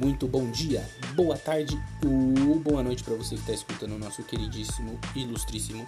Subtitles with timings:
[0.00, 0.82] muito bom dia,
[1.14, 5.86] boa tarde ou boa noite para você que está escutando o nosso queridíssimo, ilustríssimo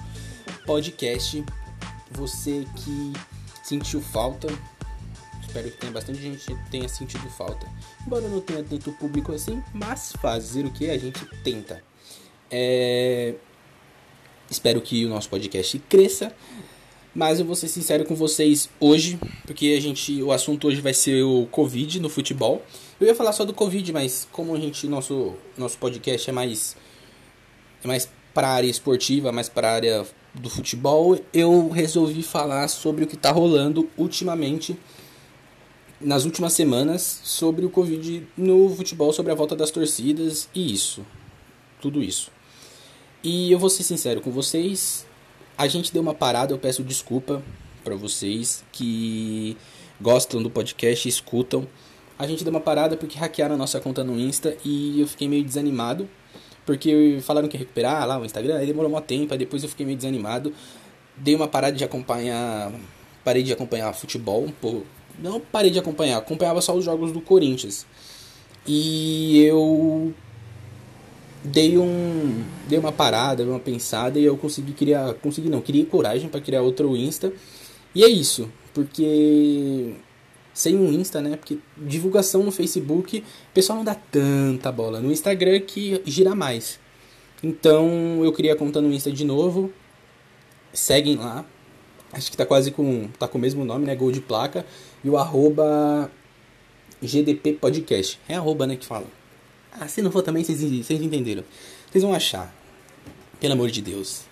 [0.67, 1.43] podcast.
[2.11, 3.13] Você que
[3.65, 4.49] sentiu falta,
[5.41, 7.67] espero que tenha bastante gente que tenha sentido falta.
[8.07, 11.83] Embora não tenha tanto público assim, mas fazer o que a gente tenta.
[12.51, 13.35] É...
[14.51, 16.35] Espero que o nosso podcast cresça.
[17.15, 20.95] Mas eu vou ser sincero com vocês hoje, porque a gente, o assunto hoje vai
[20.95, 22.65] ser o Covid no futebol.
[23.03, 26.77] Eu ia falar só do Covid, mas como a gente nosso nosso podcast é mais
[27.83, 33.07] é mais para área esportiva, mais para área do futebol, eu resolvi falar sobre o
[33.09, 34.79] que está rolando ultimamente
[36.01, 41.05] nas últimas semanas sobre o Covid no futebol, sobre a volta das torcidas e isso.
[41.81, 42.31] Tudo isso.
[43.21, 45.05] E eu vou ser sincero com vocês,
[45.59, 47.43] a gente deu uma parada, eu peço desculpa
[47.83, 49.57] para vocês que
[50.01, 51.67] gostam do podcast escutam.
[52.23, 55.27] A gente deu uma parada porque hackearam a nossa conta no Insta e eu fiquei
[55.27, 56.09] meio desanimado.
[56.65, 59.69] Porque falaram que ia recuperar lá o Instagram, aí demorou um tempo, aí depois eu
[59.69, 60.55] fiquei meio desanimado.
[61.17, 62.73] Dei uma parada de acompanhar.
[63.25, 64.87] Parei de acompanhar futebol um pouco.
[65.19, 67.85] Não parei de acompanhar, acompanhava só os jogos do Corinthians.
[68.65, 70.15] E eu
[71.43, 76.29] dei um dei uma parada, uma pensada e eu consegui criar, consegui não, criei coragem
[76.29, 77.33] para criar outro Insta.
[77.93, 79.97] E é isso, porque
[80.55, 81.37] sem um Insta, né?
[81.37, 85.01] Porque divulgação no Facebook, o pessoal não dá tanta bola.
[85.01, 86.79] No Instagram que gira mais.
[87.43, 89.73] Então eu queria a conta no Insta de novo.
[90.73, 91.45] Seguem lá.
[92.13, 93.09] Acho que tá quase com.
[93.19, 93.97] tá com o mesmo nome, né?
[93.97, 94.67] Gol de placa.
[95.03, 96.11] E o arroba
[97.03, 98.21] GDP Podcast.
[98.29, 99.07] É arroba, né, que fala.
[99.73, 101.43] Ah, se não for também, vocês entenderam.
[101.91, 102.55] Vocês vão achar.
[103.41, 104.23] Pelo amor de Deus.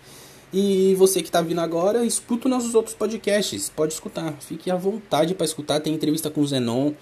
[0.53, 3.69] E você que está vindo agora, escuta os nossos outros podcasts.
[3.69, 4.33] Pode escutar.
[4.41, 5.81] Fique à vontade para escutar.
[5.81, 6.93] Tem entrevista com o Zenon.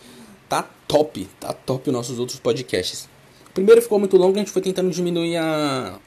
[0.49, 1.29] Tá top.
[1.41, 3.09] Tá top os nossos outros podcasts.
[3.49, 4.37] O primeiro ficou muito longo.
[4.37, 5.99] A gente foi tentando diminuir a...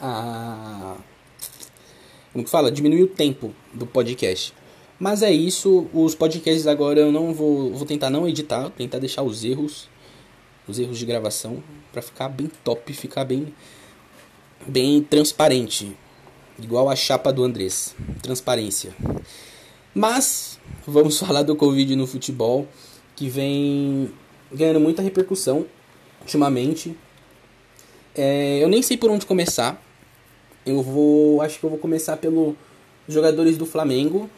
[0.00, 0.96] A...
[2.32, 2.70] Como que fala?
[2.70, 4.54] Diminuir o tempo do podcast.
[4.98, 5.88] Mas é isso.
[5.92, 7.72] Os podcasts agora eu não vou...
[7.74, 8.70] Vou tentar não editar.
[8.70, 9.88] Tentar deixar os erros
[10.70, 13.52] os erros de gravação para ficar bem top, ficar bem
[14.66, 15.96] bem transparente,
[16.62, 18.94] igual a chapa do Andrés, transparência.
[19.94, 22.66] Mas vamos falar do Covid no futebol,
[23.16, 24.10] que vem
[24.52, 25.66] ganhando muita repercussão
[26.20, 26.96] ultimamente.
[28.14, 29.82] É, eu nem sei por onde começar.
[30.64, 32.54] Eu vou, acho que eu vou começar pelos
[33.08, 34.28] jogadores do Flamengo.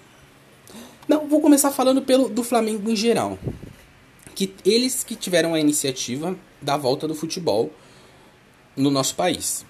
[1.08, 3.38] Não, vou começar falando pelo do Flamengo em geral
[4.34, 7.70] que eles que tiveram a iniciativa da volta do futebol
[8.76, 9.64] no nosso país,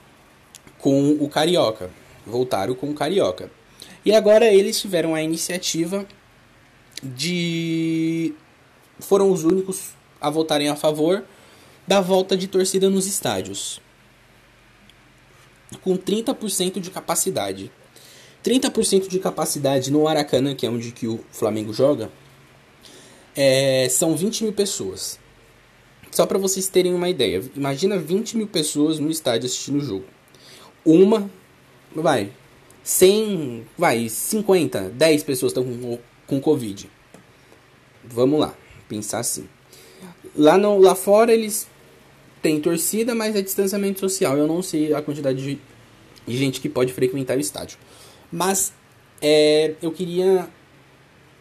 [0.79, 1.91] com o Carioca.
[2.27, 3.51] Voltaram com o Carioca.
[4.05, 6.07] E agora eles tiveram a iniciativa
[7.03, 8.35] de.
[9.01, 9.91] foram os únicos
[10.21, 11.25] a votarem a favor
[11.87, 13.81] da volta de torcida nos estádios.
[15.81, 17.71] Com 30% de capacidade.
[18.45, 22.11] 30% de capacidade no Aracanã, que é onde que o Flamengo joga,
[23.37, 25.19] é, são 20 mil pessoas.
[26.11, 30.05] Só para vocês terem uma ideia, imagina 20 mil pessoas no estádio assistindo o jogo.
[30.85, 31.31] Uma,
[31.95, 32.31] vai,
[32.83, 36.91] 100, vai, 50, 10 pessoas estão com, com Covid.
[38.05, 38.55] Vamos lá,
[38.89, 39.49] pensar assim.
[40.37, 41.69] Lá, no, lá fora eles
[42.41, 44.37] têm torcida, mas é distanciamento social.
[44.37, 45.59] Eu não sei a quantidade de,
[46.27, 47.79] de gente que pode frequentar o estádio.
[48.31, 48.73] Mas
[49.21, 50.49] é, eu queria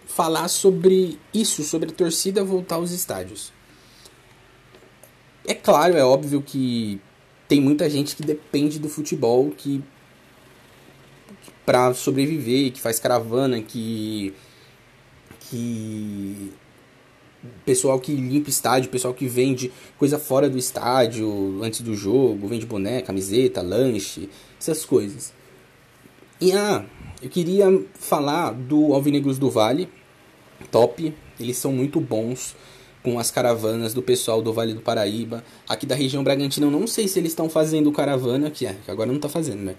[0.06, 3.52] falar sobre isso, sobre a torcida voltar aos estádios.
[5.48, 7.02] É claro, é óbvio que
[7.48, 9.84] tem muita gente que depende do futebol, que
[11.66, 14.34] para sobreviver, que faz caravana, que
[15.50, 16.52] que
[17.66, 22.66] pessoal que limpa estádio, pessoal que vende coisa fora do estádio antes do jogo, vende
[22.66, 24.30] boneca, camiseta, lanche,
[24.60, 25.34] essas coisas.
[26.40, 26.86] E ah,
[27.22, 29.90] eu queria falar do Alvinegros do Vale,
[30.72, 32.56] top, eles são muito bons
[33.04, 35.44] com as caravanas do pessoal do Vale do Paraíba.
[35.68, 38.92] Aqui da região Bragantina, eu não sei se eles estão fazendo caravana, que é, que
[38.92, 39.76] agora não está fazendo, né?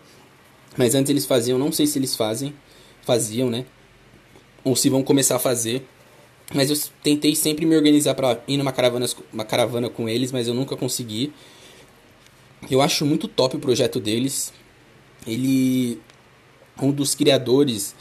[0.76, 2.54] Mas antes eles faziam, não sei se eles fazem,
[3.02, 3.66] faziam, né?
[4.64, 5.86] Ou se vão começar a fazer.
[6.54, 10.48] Mas eu tentei sempre me organizar para ir numa caravana, uma caravana com eles, mas
[10.48, 11.32] eu nunca consegui.
[12.70, 14.52] Eu acho muito top o projeto deles.
[15.26, 16.00] Ele
[16.80, 17.94] um dos criadores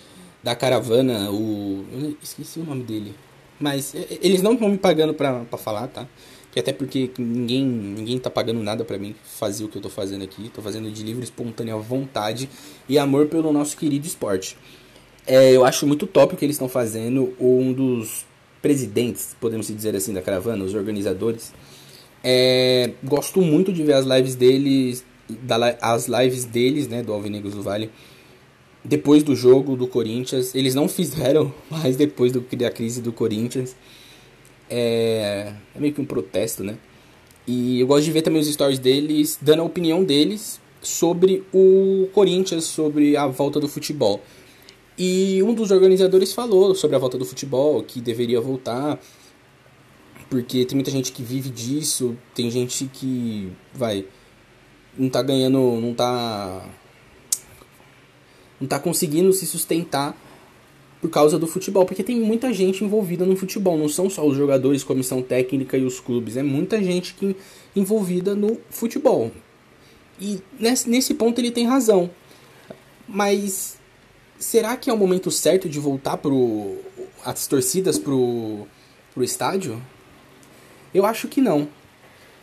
[0.44, 1.85] da caravana, o.
[1.91, 3.13] Eu esqueci o nome dele.
[3.59, 6.07] Mas eles não estão me pagando pra falar, tá?
[6.51, 9.89] Que até porque ninguém, ninguém tá pagando nada para mim fazer o que eu tô
[9.89, 10.50] fazendo aqui.
[10.50, 12.50] Tô fazendo de livre, espontânea vontade
[12.89, 14.57] e amor pelo nosso querido esporte.
[15.25, 17.33] É, eu acho muito top o que eles estão fazendo.
[17.39, 18.25] Um dos
[18.62, 21.53] presidentes, podemos dizer assim, da caravana, os organizadores,
[22.24, 27.56] É, gosto muito de ver as lives deles, da, as lives deles, né, do Alvinegros
[27.56, 27.89] do Vale,
[28.83, 30.53] depois do jogo do Corinthians.
[30.53, 33.75] Eles não fizeram mais depois do, da crise do Corinthians.
[34.73, 36.77] É, é meio que um protesto, né?
[37.45, 42.07] E eu gosto de ver também os stories deles, dando a opinião deles sobre o
[42.13, 44.21] Corinthians, sobre a volta do futebol.
[44.97, 49.00] E um dos organizadores falou sobre a volta do futebol, que deveria voltar,
[50.29, 54.06] porque tem muita gente que vive disso, tem gente que vai
[54.97, 56.69] não tá ganhando, não tá
[58.59, 60.15] não tá conseguindo se sustentar
[61.01, 64.38] por causa do futebol, porque tem muita gente envolvida no futebol, não são só os
[64.38, 67.36] jogadores, comissão técnica e os clubes, é muita gente que
[67.75, 69.31] envolvida no futebol.
[70.19, 72.12] E nesse, nesse ponto ele tem razão.
[73.07, 73.80] Mas
[74.38, 76.77] será que é o momento certo de voltar pro
[77.25, 78.68] as torcidas pro
[79.13, 79.81] pro estádio?
[80.94, 81.68] Eu acho que não.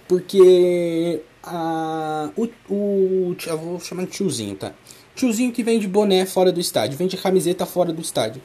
[0.09, 3.37] Porque a, o, o.
[3.47, 4.73] Eu vou chamar de tiozinho, tá?
[5.19, 8.41] Tiozinho que vende boné fora do estádio, vende camiseta fora do estádio.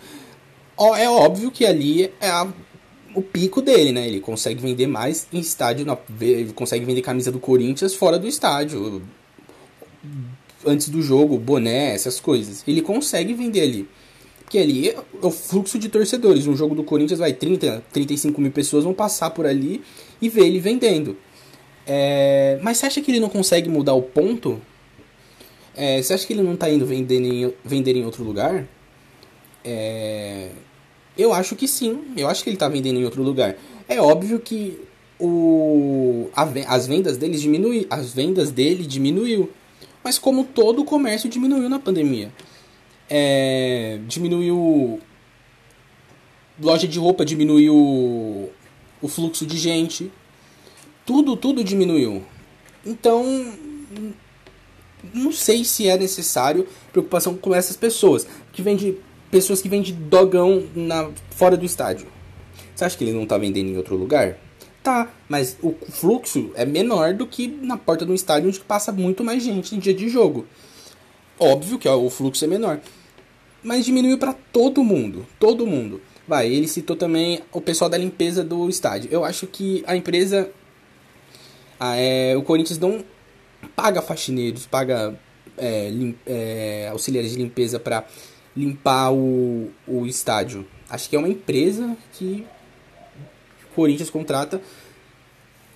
[0.97, 2.51] É óbvio que ali é a,
[3.13, 4.07] o pico dele, né?
[4.07, 5.85] Ele consegue vender mais em estádio,
[6.19, 9.03] ele consegue vender camisa do Corinthians fora do estádio.
[10.65, 12.63] Antes do jogo, boné, essas coisas.
[12.67, 13.87] Ele consegue vender ali.
[14.39, 16.47] Porque ali é o fluxo de torcedores.
[16.47, 19.83] Um jogo do Corinthians vai 30, 35 mil pessoas vão passar por ali
[20.19, 21.15] e ver ele vendendo.
[21.85, 24.59] É, mas você acha que ele não consegue mudar o ponto?
[25.75, 28.67] É, você acha que ele não está indo vender em, vender em outro lugar?
[29.63, 30.49] É,
[31.17, 32.13] eu acho que sim.
[32.15, 33.55] Eu acho que ele está vendendo em outro lugar.
[33.87, 34.79] É óbvio que
[35.19, 39.49] o, a, as vendas deles diminui, as vendas dele diminuiu.
[40.03, 42.31] Mas como todo o comércio diminuiu na pandemia
[43.09, 44.99] é, diminuiu.
[46.59, 50.11] Loja de roupa diminuiu o fluxo de gente.
[51.05, 52.23] Tudo, tudo diminuiu.
[52.85, 53.23] Então,
[55.13, 58.27] não sei se é necessário preocupação com essas pessoas.
[58.51, 58.97] Que vende
[59.31, 62.07] pessoas que vendem dogão na, fora do estádio.
[62.75, 64.38] Você acha que ele não está vendendo em outro lugar?
[64.83, 69.23] Tá, mas o fluxo é menor do que na porta do estádio onde passa muito
[69.23, 70.45] mais gente em dia de jogo.
[71.39, 72.79] Óbvio que o fluxo é menor.
[73.63, 75.25] Mas diminuiu para todo mundo.
[75.39, 76.01] Todo mundo.
[76.27, 79.09] Vai, ele citou também o pessoal da limpeza do estádio.
[79.11, 80.50] Eu acho que a empresa.
[81.79, 83.03] Ah, é, o Corinthians não
[83.69, 85.18] paga faxineiros, paga
[85.57, 88.06] é, lim, é, auxiliares de limpeza para
[88.56, 90.65] limpar o, o estádio.
[90.89, 92.45] Acho que é uma empresa que
[93.71, 94.62] o Corinthians contrata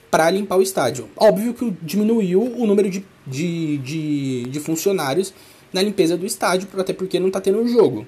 [0.09, 1.09] para limpar o estádio.
[1.15, 5.33] Óbvio que diminuiu o número de, de, de, de funcionários
[5.73, 8.07] na limpeza do estádio, até porque não tá tendo jogo.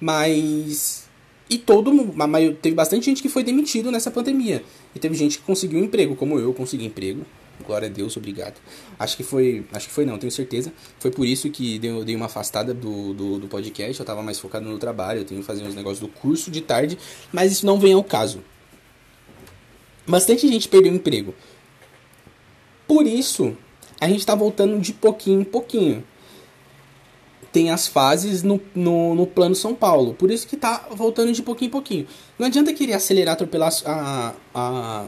[0.00, 1.08] Mas.
[1.50, 2.14] E todo mundo.
[2.60, 4.62] Teve bastante gente que foi demitido nessa pandemia.
[4.94, 7.24] E teve gente que conseguiu emprego, como eu consegui emprego.
[7.66, 8.54] Glória a Deus, obrigado.
[8.98, 9.66] Acho que foi.
[9.72, 10.72] Acho que foi não, tenho certeza.
[10.98, 13.98] Foi por isso que deu, dei uma afastada do, do, do podcast.
[13.98, 15.20] Eu tava mais focado no trabalho.
[15.20, 16.98] Eu tenho que fazer uns negócios do curso de tarde.
[17.32, 18.42] Mas isso não vem ao caso.
[20.06, 21.34] Bastante gente perdeu emprego.
[22.86, 23.56] Por isso,
[24.00, 26.04] a gente tá voltando de pouquinho em pouquinho
[27.52, 30.14] tem as fases no, no, no, plano São Paulo.
[30.14, 32.06] Por isso que tá voltando de pouquinho em pouquinho.
[32.38, 35.04] Não adianta querer acelerar, atropelar a, a,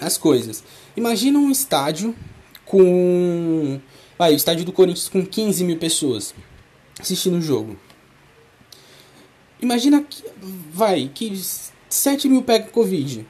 [0.00, 0.62] as coisas.
[0.96, 2.14] Imagina um estádio
[2.64, 3.80] com.
[4.18, 6.34] Vai, o estádio do Corinthians com 15 mil pessoas
[7.00, 7.76] assistindo o jogo.
[9.60, 10.22] Imagina que.
[10.72, 11.40] Vai, que
[11.88, 13.26] 7 mil pega Covid.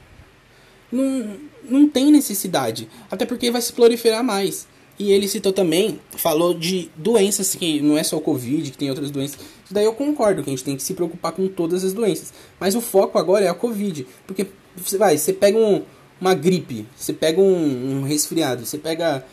[0.90, 2.88] Não, não tem necessidade.
[3.10, 4.66] Até porque vai se proliferar mais.
[4.98, 8.90] E ele citou também, falou de doenças que não é só o Covid, que tem
[8.90, 9.38] outras doenças.
[9.64, 12.32] Isso daí eu concordo que a gente tem que se preocupar com todas as doenças.
[12.58, 14.04] Mas o foco agora é a Covid.
[14.26, 14.48] Porque
[14.98, 15.84] vai, você pega um,
[16.20, 19.24] uma gripe, você pega um, um resfriado, você pega.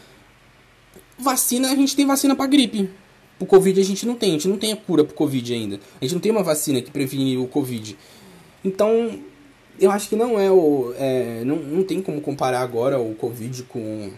[1.17, 2.89] Vacina, a gente tem vacina para gripe.
[3.39, 5.79] O Covid a gente não tem, a gente não tem a cura pro Covid ainda.
[5.99, 7.97] A gente não tem uma vacina que previne o Covid.
[8.63, 9.19] Então,
[9.79, 10.93] eu acho que não é o.
[10.97, 14.11] É, não, não tem como comparar agora o Covid com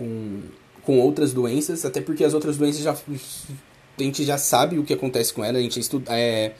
[0.00, 0.40] com,
[0.82, 4.94] com outras doenças, até porque as outras doenças já a gente já sabe o que
[4.94, 6.54] acontece com ela, a gente estuda, é,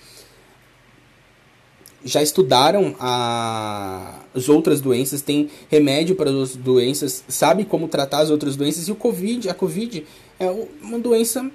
[2.05, 8.31] já estudaram a, as outras doenças, tem remédio para as doenças, sabe como tratar as
[8.31, 10.07] outras doenças e o Covid, a Covid
[10.39, 10.51] é
[10.83, 11.51] uma doença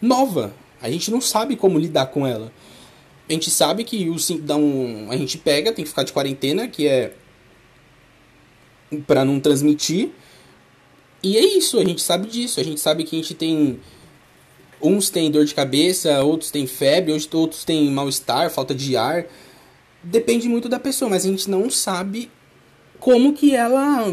[0.00, 0.52] nova.
[0.80, 2.52] A gente não sabe como lidar com ela.
[3.28, 4.16] A gente sabe que o
[4.56, 7.12] um, a gente pega, tem que ficar de quarentena, que é
[9.06, 10.10] para não transmitir.
[11.22, 12.60] E é isso, a gente sabe disso.
[12.60, 13.80] A gente sabe que a gente tem.
[14.80, 19.26] Uns têm dor de cabeça, outros têm febre, outros têm mal-estar, falta de ar.
[20.02, 22.30] Depende muito da pessoa, mas a gente não sabe
[22.98, 24.12] como que ela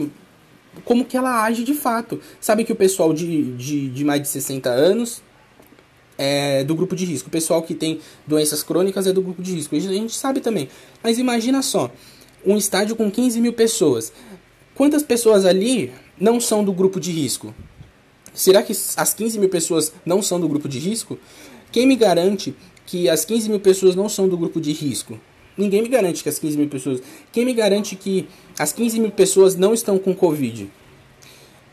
[0.84, 2.20] como que ela age de fato.
[2.40, 5.22] Sabe que o pessoal de, de, de mais de 60 anos
[6.18, 7.30] é do grupo de risco.
[7.30, 9.76] O pessoal que tem doenças crônicas é do grupo de risco.
[9.76, 10.68] A gente sabe também.
[11.04, 11.92] Mas imagina só,
[12.46, 14.12] um estádio com 15 mil pessoas.
[14.74, 17.54] Quantas pessoas ali não são do grupo de risco?
[18.34, 21.18] Será que as 15 mil pessoas não são do grupo de risco?
[21.72, 22.54] Quem me garante
[22.86, 25.20] que as 15 mil pessoas não são do grupo de risco?
[25.58, 27.02] Ninguém me garante que as 15 mil pessoas.
[27.32, 28.28] Quem me garante que
[28.60, 30.70] as 15 mil pessoas não estão com Covid?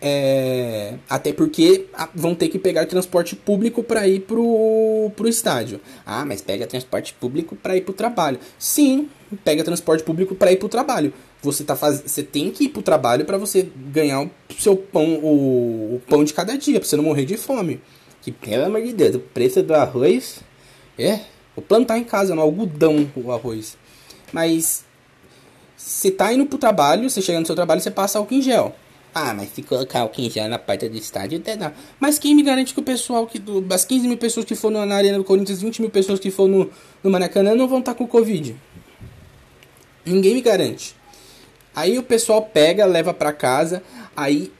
[0.05, 5.81] É, até porque vão ter que pegar transporte público para ir pro, pro estádio.
[6.05, 8.41] Ah, mas pega transporte público para ir pro trabalho.
[8.59, 9.09] Sim,
[9.45, 11.13] pega transporte público para ir pro trabalho.
[11.41, 12.03] Você tá faz...
[12.05, 16.25] você tem que ir pro trabalho para você ganhar o seu pão, o, o pão
[16.25, 17.81] de cada dia, para você não morrer de fome.
[18.23, 20.41] Que pelo amor de Deus, o preço do arroz
[20.99, 21.21] é,
[21.55, 23.77] vou plantar em casa no algodão o arroz.
[24.33, 24.85] Mas
[25.77, 28.75] você tá indo pro trabalho, você chega no seu trabalho, você passa álcool em gel.
[29.15, 31.73] Ah, mas se colocar álcool em gel na porta do estádio, até dá.
[32.01, 34.87] Mas quem me garante que o pessoal, que do, as 15 mil pessoas que foram
[34.87, 36.71] na Arena do Corinthians, 20 mil pessoas que foram no,
[37.03, 38.57] no Maracanã, não vão estar tá com Covid?
[40.07, 40.97] Ninguém me garante.
[41.75, 43.83] Aí o pessoal pega, leva para casa,
[44.17, 44.53] aí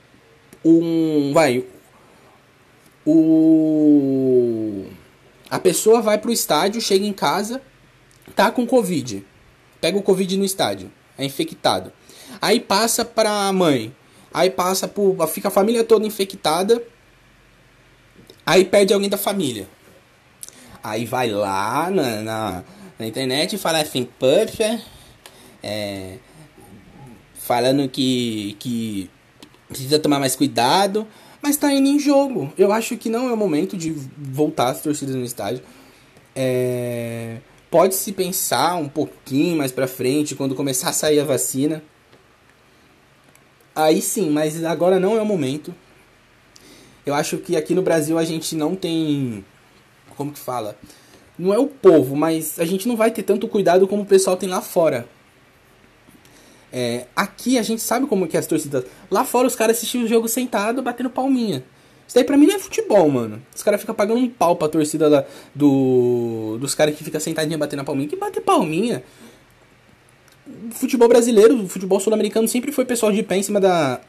[0.63, 1.31] um.
[1.33, 1.65] Vai.
[3.05, 4.85] O.
[5.49, 7.61] A pessoa vai pro estádio, chega em casa,
[8.35, 9.25] tá com Covid.
[9.79, 11.91] Pega o Covid no estádio, é infectado.
[12.41, 13.93] Aí passa pra mãe
[14.33, 15.27] Aí passa por.
[15.27, 16.81] Fica a família toda infectada.
[18.45, 19.67] Aí perde alguém da família.
[20.83, 22.63] Aí vai lá na, na,
[22.97, 24.81] na internet e fala assim, poxa,
[25.61, 26.17] é,
[27.35, 29.09] falando que, que
[29.69, 31.07] precisa tomar mais cuidado,
[31.43, 32.53] mas tá indo em jogo.
[32.57, 35.61] Eu acho que não é o momento de voltar as torcidas no estádio.
[36.33, 41.83] É, pode se pensar um pouquinho mais pra frente, quando começar a sair a vacina.
[43.75, 45.75] Aí sim, mas agora não é o momento.
[47.05, 49.43] Eu acho que aqui no Brasil a gente não tem.
[50.15, 50.77] Como que fala?
[51.37, 54.37] Não é o povo, mas a gente não vai ter tanto cuidado como o pessoal
[54.37, 55.09] tem lá fora.
[56.75, 58.83] É, aqui a gente sabe como que é as torcidas.
[59.11, 61.63] Lá fora os caras assistiam o jogo sentado, batendo palminha.
[62.07, 63.39] Isso daí pra mim não é futebol, mano.
[63.55, 67.59] Os caras ficam pagando um pau pra torcida lá do, dos caras que ficam sentadinha
[67.59, 68.09] batendo palminha.
[68.09, 69.03] Que bater palminha?
[70.71, 74.01] futebol brasileiro, o futebol sul-americano sempre foi pessoal de pé em cima da,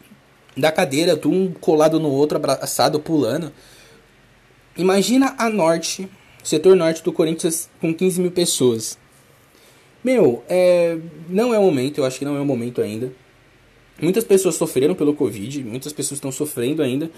[0.57, 3.53] da cadeira, um colado no outro, abraçado, pulando.
[4.77, 6.09] Imagina a norte,
[6.43, 8.99] setor norte do Corinthians com 15 mil pessoas.
[10.05, 10.99] Meu, é,
[11.31, 13.11] não é o momento, eu acho que não é o momento ainda.
[14.01, 17.11] Muitas pessoas sofreram pelo Covid, muitas pessoas estão sofrendo ainda,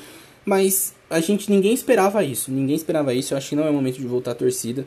[0.45, 3.35] mas a gente ninguém esperava isso, ninguém esperava isso.
[3.35, 4.87] Eu acho que não é o momento de voltar à torcida.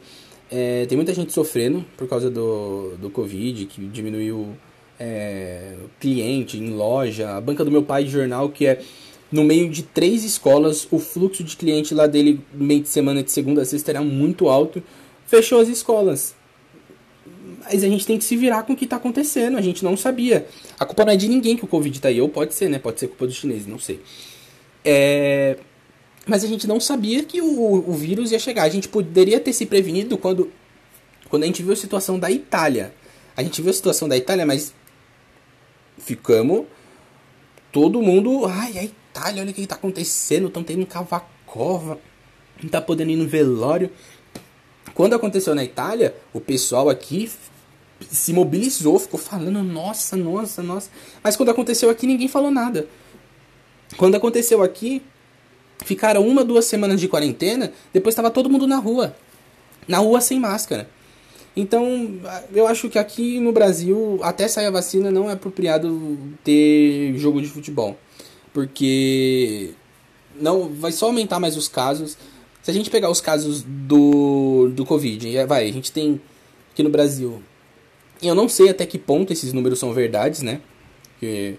[0.49, 4.55] É, tem muita gente sofrendo por causa do, do Covid, que diminuiu
[4.97, 7.35] é, cliente em loja.
[7.35, 8.81] A banca do meu pai de jornal, que é
[9.31, 13.31] no meio de três escolas, o fluxo de cliente lá dele, meio de semana, de
[13.31, 14.81] segunda a sexta, era muito alto.
[15.25, 16.33] Fechou as escolas.
[17.71, 19.55] Mas a gente tem que se virar com o que está acontecendo.
[19.55, 20.47] A gente não sabia.
[20.79, 22.19] A culpa não é de ninguém que o Covid tá aí.
[22.19, 22.79] Ou pode ser, né?
[22.79, 24.01] Pode ser culpa dos chineses, não sei.
[24.83, 25.57] É,
[26.25, 28.63] mas a gente não sabia que o, o vírus ia chegar.
[28.63, 30.51] A gente poderia ter se prevenido quando,
[31.29, 32.91] quando a gente viu a situação da Itália.
[33.37, 34.73] A gente viu a situação da Itália, mas
[35.99, 36.65] ficamos
[37.71, 38.47] todo mundo.
[38.47, 40.47] Ai, a Itália, olha o que está acontecendo.
[40.47, 41.99] Estão tendo cavacova.
[42.63, 43.91] Não tá podendo ir no velório.
[44.95, 47.29] Quando aconteceu na Itália, o pessoal aqui
[48.09, 50.89] se mobilizou, ficou falando, nossa, nossa, nossa.
[51.23, 52.87] Mas quando aconteceu aqui, ninguém falou nada.
[53.97, 55.01] Quando aconteceu aqui,
[55.85, 59.15] Ficaram uma, duas semanas de quarentena, depois estava todo mundo na rua.
[59.87, 60.89] Na rua sem máscara.
[61.55, 62.19] Então,
[62.53, 67.41] eu acho que aqui no Brasil, até sair a vacina, não é apropriado ter jogo
[67.41, 67.97] de futebol.
[68.53, 69.71] Porque
[70.39, 72.17] não vai só aumentar mais os casos.
[72.61, 76.21] Se a gente pegar os casos do, do Covid, vai, a gente tem
[76.71, 77.41] aqui no Brasil.
[78.21, 80.61] Eu não sei até que ponto esses números são verdades, né?
[81.13, 81.55] Porque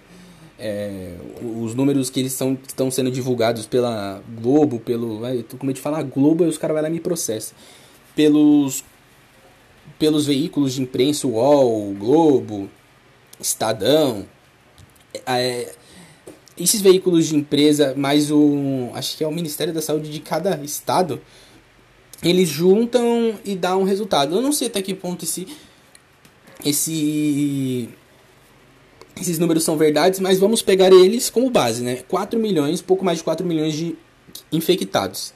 [0.59, 5.26] é, os números que eles são, estão sendo divulgados pela Globo, pelo.
[5.26, 7.57] Eu tô com medo de falar Globo e os caras vão lá e me processam.
[8.14, 8.85] Pelos,
[9.99, 12.69] pelos veículos de imprensa, UOL, Globo,
[13.40, 14.26] Estadão.
[15.26, 15.73] É,
[16.59, 18.90] esses veículos de empresa, mais o.
[18.93, 21.21] Acho que é o Ministério da Saúde de cada estado.
[22.23, 24.37] Eles juntam e dá um resultado.
[24.37, 25.49] Eu não sei até que ponto esse.
[26.64, 27.88] Esse
[29.21, 32.02] esses números são verdades, mas vamos pegar eles como base, né?
[32.09, 33.95] 4 milhões, pouco mais de 4 milhões de
[34.50, 35.35] infectados.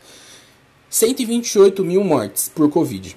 [0.88, 3.16] 128 mil mortes por Covid.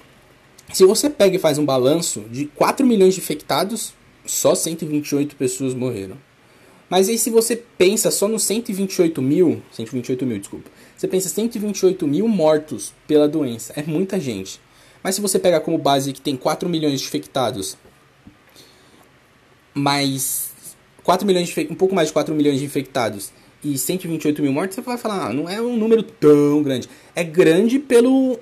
[0.72, 3.94] Se você pega e faz um balanço de 4 milhões de infectados,
[4.26, 6.18] Só 128 pessoas morreram.
[6.90, 10.70] Mas aí se você pensa só nos 128 mil, 128 mil, desculpa.
[10.94, 13.72] Você pensa 128 mil mortos pela doença.
[13.74, 14.60] É muita gente.
[15.02, 17.78] Mas se você pegar como base que tem 4 milhões de infectados,
[19.78, 20.50] mais
[21.02, 23.32] 4 milhões de, um pouco mais de 4 milhões de infectados
[23.64, 26.88] e 128 mil mortos, você vai falar, ah, não é um número tão grande.
[27.14, 28.38] É grande pelo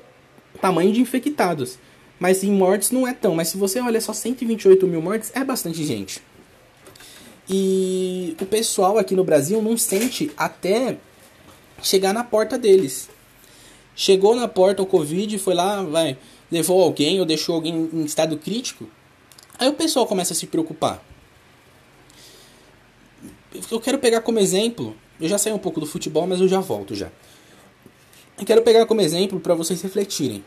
[0.61, 1.79] tamanho de infectados.
[2.19, 3.35] Mas em mortes não é tão.
[3.35, 6.23] Mas se você olha só 128 mil mortes, é bastante gente.
[7.49, 10.99] E o pessoal aqui no Brasil não sente até
[11.83, 13.09] chegar na porta deles.
[13.95, 16.19] Chegou na porta o Covid, foi lá, vai,
[16.51, 18.87] levou alguém ou deixou alguém em estado crítico.
[19.59, 21.03] Aí o pessoal começa a se preocupar.
[23.71, 26.61] Eu quero pegar como exemplo, eu já saí um pouco do futebol, mas eu já
[26.61, 27.11] volto já.
[28.39, 30.45] Eu quero pegar como exemplo para vocês refletirem.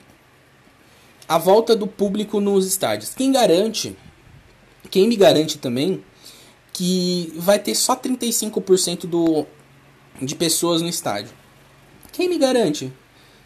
[1.27, 3.13] A volta do público nos estádios.
[3.13, 3.95] Quem garante,
[4.89, 6.03] quem me garante também,
[6.71, 9.45] que vai ter só 35% do,
[10.21, 11.31] de pessoas no estádio.
[12.11, 12.91] Quem me garante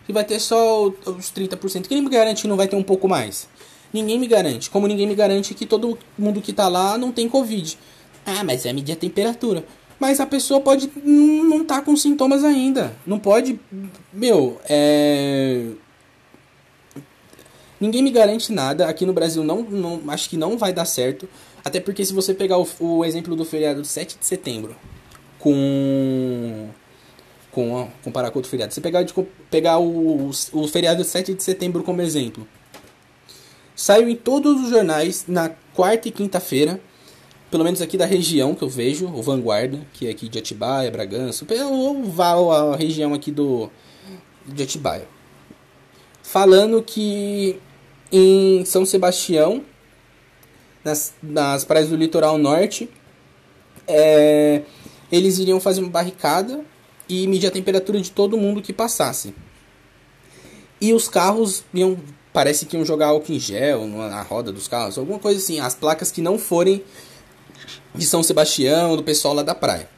[0.05, 1.87] que vai ter só os 30%?
[1.87, 3.47] Quem me garante que não vai ter um pouco mais?
[3.93, 4.69] Ninguém me garante.
[4.69, 7.77] Como ninguém me garante que todo mundo que tá lá não tem Covid.
[8.25, 9.65] Ah, mas é medir a temperatura.
[9.99, 12.93] Mas a pessoa pode não tá com sintomas ainda.
[13.05, 13.59] Não pode.
[14.11, 15.67] Meu, é.
[17.79, 18.87] Ninguém me garante nada.
[18.87, 21.27] Aqui no Brasil não, não acho que não vai dar certo.
[21.63, 24.75] Até porque se você pegar o, o exemplo do feriado do 7 de setembro
[25.39, 26.69] com
[27.53, 28.73] com comparar com outro feriado.
[28.73, 29.13] Você pegar, de,
[29.49, 32.47] pegar o, o feriado 7 de setembro como exemplo.
[33.75, 36.81] Saiu em todos os jornais na quarta e quinta-feira,
[37.53, 40.89] pelo menos aqui da região que eu vejo, o Vanguarda, que é aqui de Atibaia,
[40.89, 43.69] Bragança, ou Val, a região aqui do
[44.47, 45.07] de Atibaia.
[46.23, 47.59] Falando que
[48.11, 49.63] em São Sebastião
[50.83, 52.89] nas, nas praias do litoral norte,
[53.87, 54.63] é,
[55.11, 56.65] eles iriam fazer uma barricada
[57.07, 59.31] e medir a temperatura de todo mundo que passasse.
[60.81, 61.99] E os carros iam,
[62.33, 65.59] parece que iam jogar álcool em gel na roda dos carros, alguma coisa assim.
[65.59, 66.83] As placas que não forem
[67.95, 69.89] de São Sebastião, do pessoal lá da praia,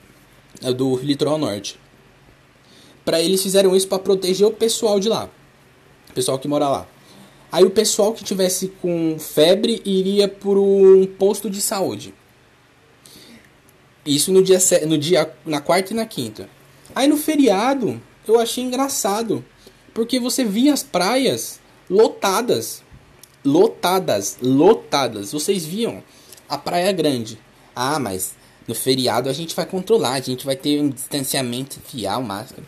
[0.61, 1.79] é do litoral norte.
[3.03, 5.29] Para eles fizeram isso para proteger o pessoal de lá,
[6.09, 6.87] o pessoal que mora lá.
[7.51, 12.13] Aí o pessoal que tivesse com febre iria por um posto de saúde.
[14.05, 16.49] Isso no dia, no dia na quarta e na quinta.
[16.93, 19.45] Aí no feriado eu achei engraçado,
[19.93, 22.83] porque você via as praias lotadas,
[23.43, 25.31] lotadas, lotadas.
[25.31, 26.03] Vocês viam
[26.49, 27.39] a praia grande.
[27.75, 28.35] Ah, mas
[28.67, 32.65] no feriado a gente vai controlar, a gente vai ter um distanciamento fiel máximo.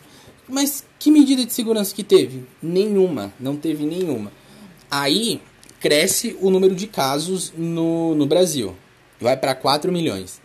[0.48, 2.44] Mas que medida de segurança que teve?
[2.62, 4.32] Nenhuma, não teve nenhuma.
[4.90, 5.40] Aí
[5.80, 8.74] cresce o número de casos no, no Brasil.
[9.20, 10.40] Vai para 4 milhões.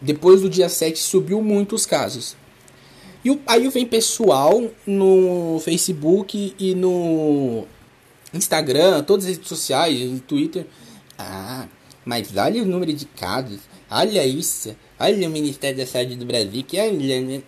[0.00, 2.36] Depois do dia 7 subiu muito os casos.
[3.24, 7.66] E aí vem pessoal no Facebook e no
[8.32, 10.66] Instagram, todas as redes sociais, no Twitter.
[11.18, 11.66] Ah,
[12.06, 13.58] mas olha o número de casos.
[13.90, 14.76] Olha isso.
[14.98, 16.62] Olha o Ministério da Saúde do Brasil.
[16.62, 17.42] Que olha, né?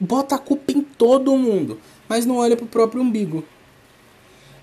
[0.00, 1.78] Bota a culpa em todo mundo.
[2.08, 3.44] Mas não olha pro próprio umbigo.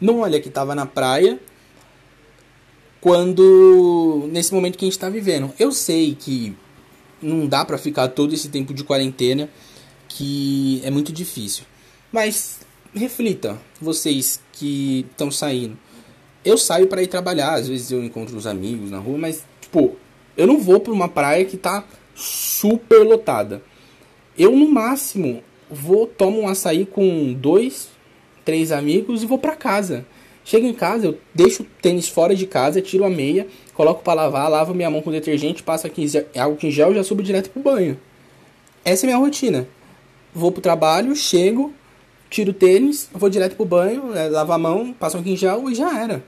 [0.02, 1.40] Não olha que estava na praia
[3.00, 5.54] quando nesse momento que a gente está vivendo.
[5.60, 6.58] Eu sei que
[7.22, 9.48] não dá para ficar todo esse tempo de quarentena,
[10.08, 11.66] que é muito difícil.
[12.12, 12.62] Mas
[12.96, 15.78] reflita, vocês que estão saindo.
[16.44, 19.96] Eu saio para ir trabalhar, às vezes eu encontro os amigos na rua, mas tipo,
[20.38, 21.84] eu não vou para uma praia que tá
[22.16, 23.62] super lotada.
[24.38, 27.90] Eu no máximo vou tomo um açaí com dois
[28.50, 30.06] três amigos e vou para casa.
[30.44, 34.24] Chego em casa, eu deixo o tênis fora de casa, tiro a meia, coloco para
[34.24, 37.52] lavar, lavo minha mão com detergente, passo aqui água em gel e já subo direto
[37.52, 38.00] pro banho.
[38.84, 39.68] Essa é a minha rotina.
[40.34, 41.72] Vou pro trabalho, chego,
[42.30, 45.76] tiro o tênis, vou direto pro banho, é, lavo a mão, passo em gel e
[45.76, 46.24] já era.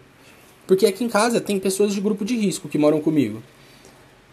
[0.66, 3.44] Porque aqui em casa tem pessoas de grupo de risco que moram comigo.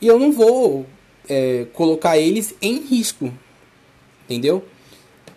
[0.00, 0.86] E eu não vou
[1.28, 3.32] é, colocar eles em risco.
[4.24, 4.64] Entendeu?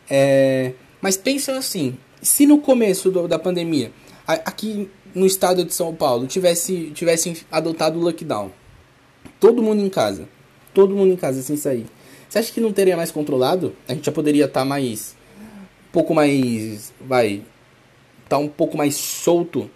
[0.10, 3.91] É, mas pensa assim, se no começo do, da pandemia,
[4.28, 8.52] aqui no estado de São Paulo, tivesse, tivessem adotado o lockdown,
[9.39, 10.28] todo mundo em casa,
[10.74, 11.86] todo mundo em casa sem sair,
[12.30, 13.76] você acha que não teria mais controlado?
[13.88, 15.20] A gente já poderia estar tá mais, um
[15.91, 17.43] pouco mais, vai,
[18.27, 19.69] tá um pouco mais solto?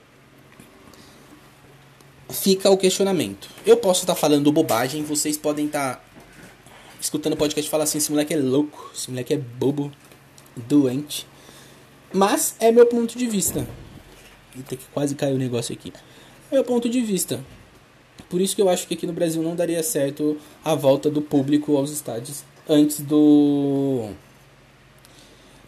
[2.30, 3.50] Fica o questionamento.
[3.66, 6.02] Eu posso estar tá falando bobagem, vocês podem estar tá
[7.00, 9.92] escutando o podcast e falar assim: esse moleque é louco, esse moleque é bobo,
[10.56, 11.28] doente.
[12.14, 13.68] Mas é meu ponto de vista.
[14.56, 15.92] Eita, que quase caiu o negócio aqui.
[16.50, 17.44] É meu ponto de vista.
[18.30, 21.22] Por isso que eu acho que aqui no Brasil não daria certo a volta do
[21.22, 24.10] público aos estádios antes do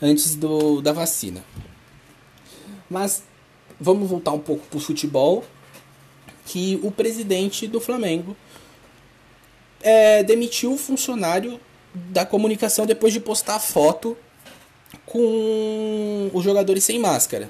[0.01, 1.43] antes do da vacina.
[2.89, 3.23] Mas
[3.79, 5.43] vamos voltar um pouco pro futebol,
[6.45, 8.35] que o presidente do Flamengo
[9.81, 11.59] é, demitiu o funcionário
[11.93, 14.17] da comunicação depois de postar foto
[15.05, 17.49] com os jogadores sem máscara.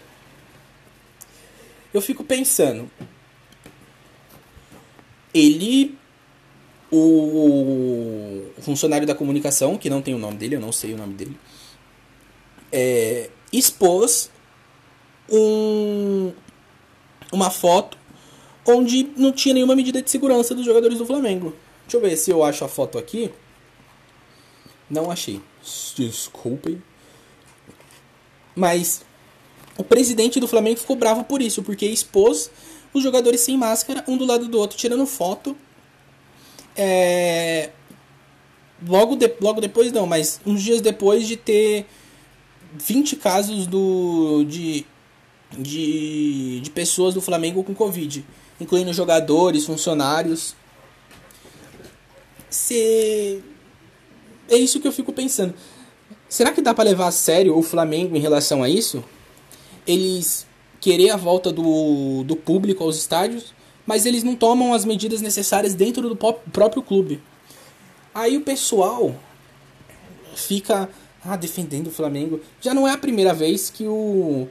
[1.94, 2.90] Eu fico pensando,
[5.34, 5.98] ele,
[6.92, 11.14] o funcionário da comunicação, que não tem o nome dele, eu não sei o nome
[11.14, 11.38] dele,
[12.72, 14.30] é, expôs
[15.30, 16.32] um,
[17.32, 17.98] uma foto
[18.66, 21.56] onde não tinha nenhuma medida de segurança dos jogadores do Flamengo.
[21.84, 23.32] Deixa eu ver se eu acho a foto aqui.
[24.90, 25.42] Não achei.
[25.96, 26.82] Desculpem.
[28.56, 29.06] Mas
[29.78, 32.50] o presidente do Flamengo ficou bravo por isso, porque expôs
[32.94, 35.56] os jogadores sem máscara, um do lado do outro, tirando foto.
[36.76, 37.70] É...
[38.86, 39.32] Logo, de...
[39.40, 41.86] Logo depois, não, mas uns dias depois de ter
[42.74, 44.44] 20 casos do...
[44.46, 44.86] de...
[45.58, 46.60] De...
[46.62, 48.26] de pessoas do Flamengo com Covid,
[48.60, 50.56] incluindo jogadores, funcionários.
[52.50, 53.42] Se...
[54.50, 55.54] É isso que eu fico pensando.
[56.30, 59.04] Será que dá para levar a sério o Flamengo em relação a isso?
[59.86, 60.46] Eles
[60.80, 63.54] querer a volta do, do público aos estádios,
[63.86, 67.22] mas eles não tomam as medidas necessárias dentro do próprio clube.
[68.14, 69.16] Aí o pessoal
[70.36, 70.90] fica
[71.28, 72.40] ah, defendendo o Flamengo.
[72.62, 74.48] Já não é a primeira vez que o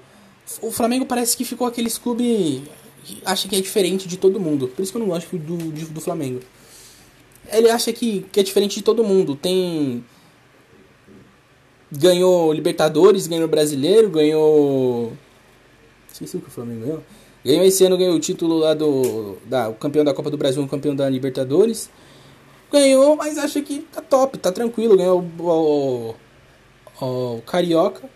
[0.62, 2.62] o Flamengo parece que ficou aqueles clube
[3.24, 4.68] acha que é diferente de todo mundo.
[4.68, 6.40] Por isso que eu não gosto do, do, do Flamengo.
[7.50, 9.36] Ele acha que, que é diferente de todo mundo.
[9.36, 10.04] Tem
[11.90, 15.12] ganhou Libertadores, ganhou Brasileiro, ganhou.
[16.12, 17.02] Esqueci o que o Flamengo ganhou.
[17.44, 19.36] Ganhou esse ano, ganhou o título lá do.
[19.46, 21.90] Da, o campeão da Copa do Brasil, o campeão da Libertadores.
[22.72, 24.96] Ganhou, mas acha que tá top, tá tranquilo.
[24.96, 26.14] Ganhou o,
[27.00, 28.08] o, Carioca.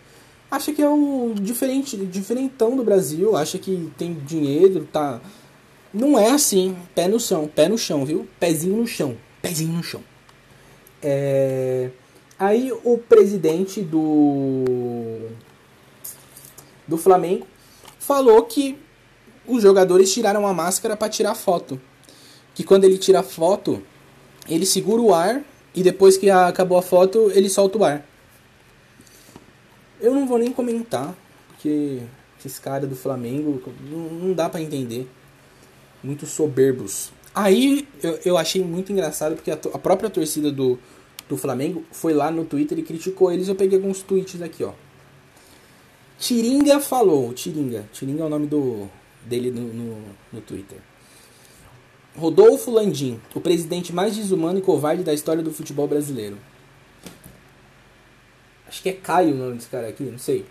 [0.49, 3.35] Acha que é o diferente, diferentão do Brasil.
[3.37, 5.21] Acha que tem dinheiro, tá.
[5.93, 6.75] Não é assim.
[6.93, 8.27] Pé no chão, pé no chão, viu?
[8.39, 9.15] Pezinho no chão.
[9.41, 10.01] Pezinho no chão.
[11.01, 11.89] É.
[12.37, 15.29] Aí o presidente do
[16.87, 17.45] do Flamengo
[17.99, 18.77] falou que
[19.47, 21.79] os jogadores tiraram a máscara para tirar foto.
[22.53, 23.81] Que quando ele tira foto,
[24.49, 28.05] ele segura o ar e depois que acabou a foto, ele solta o ar.
[30.01, 31.15] Eu não vou nem comentar,
[31.47, 32.01] porque
[32.45, 33.61] esse cara do Flamengo
[34.21, 35.07] não dá para entender.
[36.03, 37.11] Muito soberbos.
[37.33, 40.79] Aí eu, eu achei muito engraçado porque a, a própria torcida do,
[41.29, 43.47] do Flamengo foi lá no Twitter e criticou eles.
[43.47, 44.73] Eu peguei alguns tweets aqui, ó.
[46.17, 48.87] Tiringa falou, Tiringa, Tiringa é o nome do,
[49.25, 49.97] dele no, no,
[50.33, 50.77] no Twitter.
[52.15, 56.37] Rodolfo Landim, o presidente mais desumano e covarde da história do futebol brasileiro.
[58.71, 60.47] Acho que é Caio o nome desse cara aqui, não sei.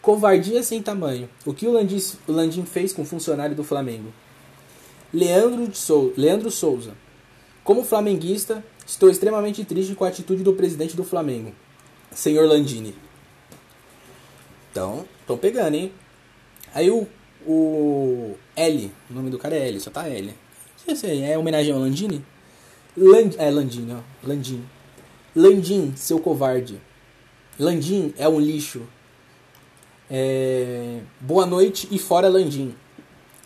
[0.00, 1.28] Covardia sem tamanho.
[1.44, 4.12] O que o Landim, o Landim fez com o funcionário do Flamengo?
[5.12, 6.92] Leandro, de Sou, Leandro Souza.
[7.64, 11.52] Como flamenguista, Estou extremamente triste com a atitude do presidente do Flamengo,
[12.10, 12.94] senhor Landini.
[14.70, 15.92] Então, estão pegando, hein?
[16.74, 17.06] Aí o,
[17.46, 20.34] o L, o nome do cara é L, só tá L.
[20.86, 22.24] É homenagem ao Landini?
[22.96, 24.26] Land, é Landini, ó.
[24.26, 24.64] Landini.
[25.34, 26.80] Landim, seu covarde.
[27.58, 28.82] Landim é um lixo.
[30.10, 31.00] É...
[31.20, 32.74] Boa noite e fora Landim.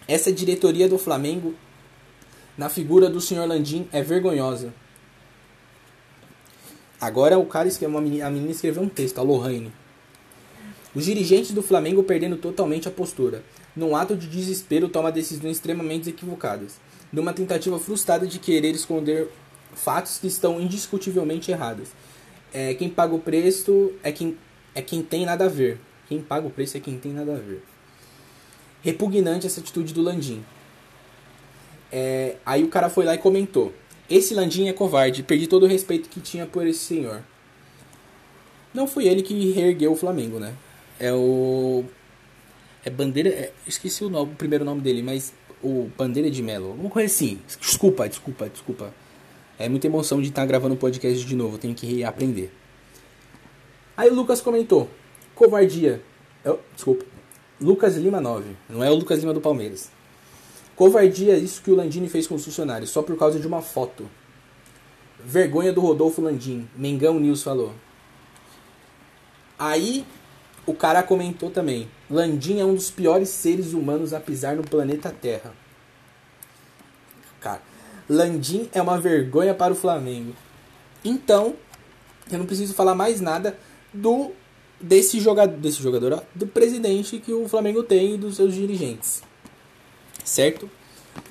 [0.07, 1.55] Essa diretoria do Flamengo,
[2.57, 4.73] na figura do senhor Landim, é vergonhosa.
[7.01, 9.73] Agora o cara escreveu, a menina escreveu um texto, a Lohane.
[10.95, 13.43] Os dirigentes do Flamengo perdendo totalmente a postura.
[13.75, 16.77] Num ato de desespero, toma decisões extremamente equivocadas.
[17.13, 19.29] Numa tentativa frustrada de querer esconder
[19.75, 21.89] fatos que estão indiscutivelmente errados.
[22.57, 24.35] É, quem paga o preço é quem,
[24.75, 25.79] é quem tem nada a ver.
[26.09, 27.63] Quem paga o preço é quem tem nada a ver.
[28.81, 30.43] Repugnante essa atitude do Landim.
[31.93, 33.75] É, aí o cara foi lá e comentou.
[34.09, 37.23] Esse Landim é covarde, perdi todo o respeito que tinha por esse senhor.
[38.73, 40.55] Não foi ele que reergueu o Flamengo, né?
[40.99, 41.85] É o.
[42.83, 43.29] É Bandeira.
[43.29, 43.53] É...
[43.67, 45.35] Esqueci o, nome, o primeiro nome dele, mas.
[45.63, 46.69] O Bandeira de Melo.
[46.69, 47.39] Alguma coisa assim.
[47.61, 48.95] Desculpa, desculpa, desculpa.
[49.59, 52.53] É muita emoção de estar gravando o podcast de novo, tenho que aprender.
[53.97, 54.89] Aí o Lucas comentou:
[55.35, 56.03] covardia.
[56.45, 57.05] Eu, desculpa.
[57.61, 58.55] Lucas Lima 9.
[58.69, 59.91] Não é o Lucas Lima do Palmeiras.
[60.77, 63.63] Covardia é isso que o Landini fez com os funcionários, só por causa de uma
[63.63, 64.07] foto.
[65.25, 66.69] Vergonha do Rodolfo Landim.
[66.77, 67.73] Mengão News falou.
[69.59, 70.05] Aí
[70.67, 71.89] o cara comentou também.
[72.11, 75.55] Landim é um dos piores seres humanos a pisar no planeta Terra.
[78.09, 80.35] Landim é uma vergonha para o Flamengo.
[81.05, 81.55] Então,
[82.31, 83.59] eu não preciso falar mais nada
[83.93, 84.33] do
[84.81, 89.23] desse jogador, desse jogador, ó, do presidente que o Flamengo tem e dos seus dirigentes.
[90.25, 90.71] Certo?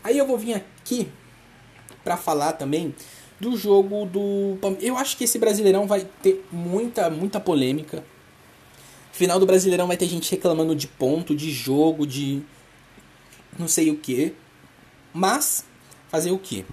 [0.03, 1.07] Aí eu vou vir aqui
[2.03, 2.95] para falar também
[3.39, 8.03] do jogo do eu acho que esse Brasileirão vai ter muita muita polêmica.
[9.11, 12.41] Final do Brasileirão vai ter gente reclamando de ponto, de jogo, de
[13.57, 14.33] não sei o que.
[15.13, 15.65] Mas
[16.15, 16.65] fazer o que?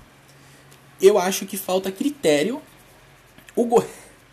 [1.01, 2.63] Eu acho que falta critério.
[3.57, 3.85] O go...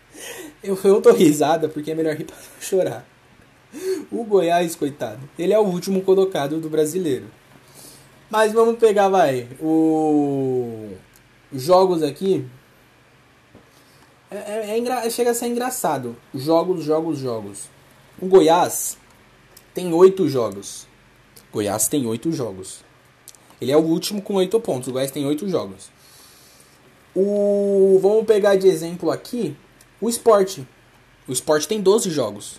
[0.62, 3.04] eu, eu tô risada porque é melhor rir pra chorar.
[4.10, 7.26] O Goiás, coitado, ele é o último colocado do brasileiro.
[8.28, 10.92] Mas vamos pegar, vai, o
[11.52, 12.46] jogos aqui.
[14.30, 15.10] É, é, é.
[15.10, 16.16] Chega a ser engraçado.
[16.32, 17.68] Jogos, jogos, jogos.
[18.20, 18.96] O Goiás
[19.74, 20.86] tem oito jogos.
[21.52, 22.84] Goiás tem oito jogos.
[23.60, 24.88] Ele é o último com oito pontos.
[24.88, 25.90] O Goiás tem oito jogos.
[27.14, 29.56] O vamos pegar de exemplo aqui
[30.00, 30.66] o esporte.
[31.28, 32.58] O esporte tem 12 jogos.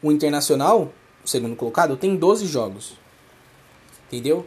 [0.00, 0.92] O Internacional,
[1.24, 2.92] o segundo colocado, tem 12 jogos.
[4.06, 4.46] Entendeu?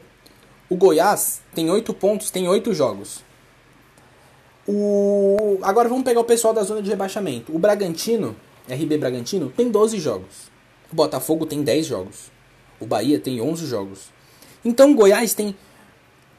[0.70, 3.22] O Goiás tem 8 pontos, tem 8 jogos.
[4.66, 5.60] O...
[5.62, 7.54] Agora vamos pegar o pessoal da zona de rebaixamento.
[7.54, 8.36] O Bragantino,
[8.70, 10.50] RB Bragantino, tem 12 jogos.
[10.92, 12.32] O Botafogo tem 10 jogos.
[12.80, 14.12] O Bahia tem 11 jogos.
[14.64, 15.56] Então o Goiás tem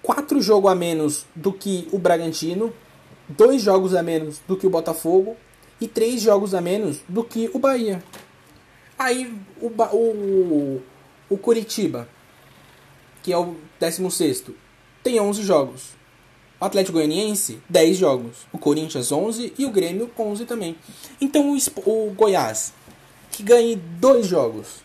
[0.03, 2.73] 4 jogos a menos do que o Bragantino,
[3.29, 5.37] 2 jogos a menos do que o Botafogo
[5.81, 8.03] e 3 jogos a menos do que o Bahia.
[8.99, 10.83] Aí o, o,
[11.29, 12.09] o Curitiba
[13.23, 14.45] que é o 16,
[15.03, 15.91] tem 11 jogos.
[16.61, 18.47] O Atlético Goianiense, 10 jogos.
[18.53, 20.77] O Corinthians, 11 e o Grêmio, 11 também.
[21.21, 21.57] Então o,
[21.87, 22.73] o Goiás,
[23.31, 24.83] que ganhe dois jogos,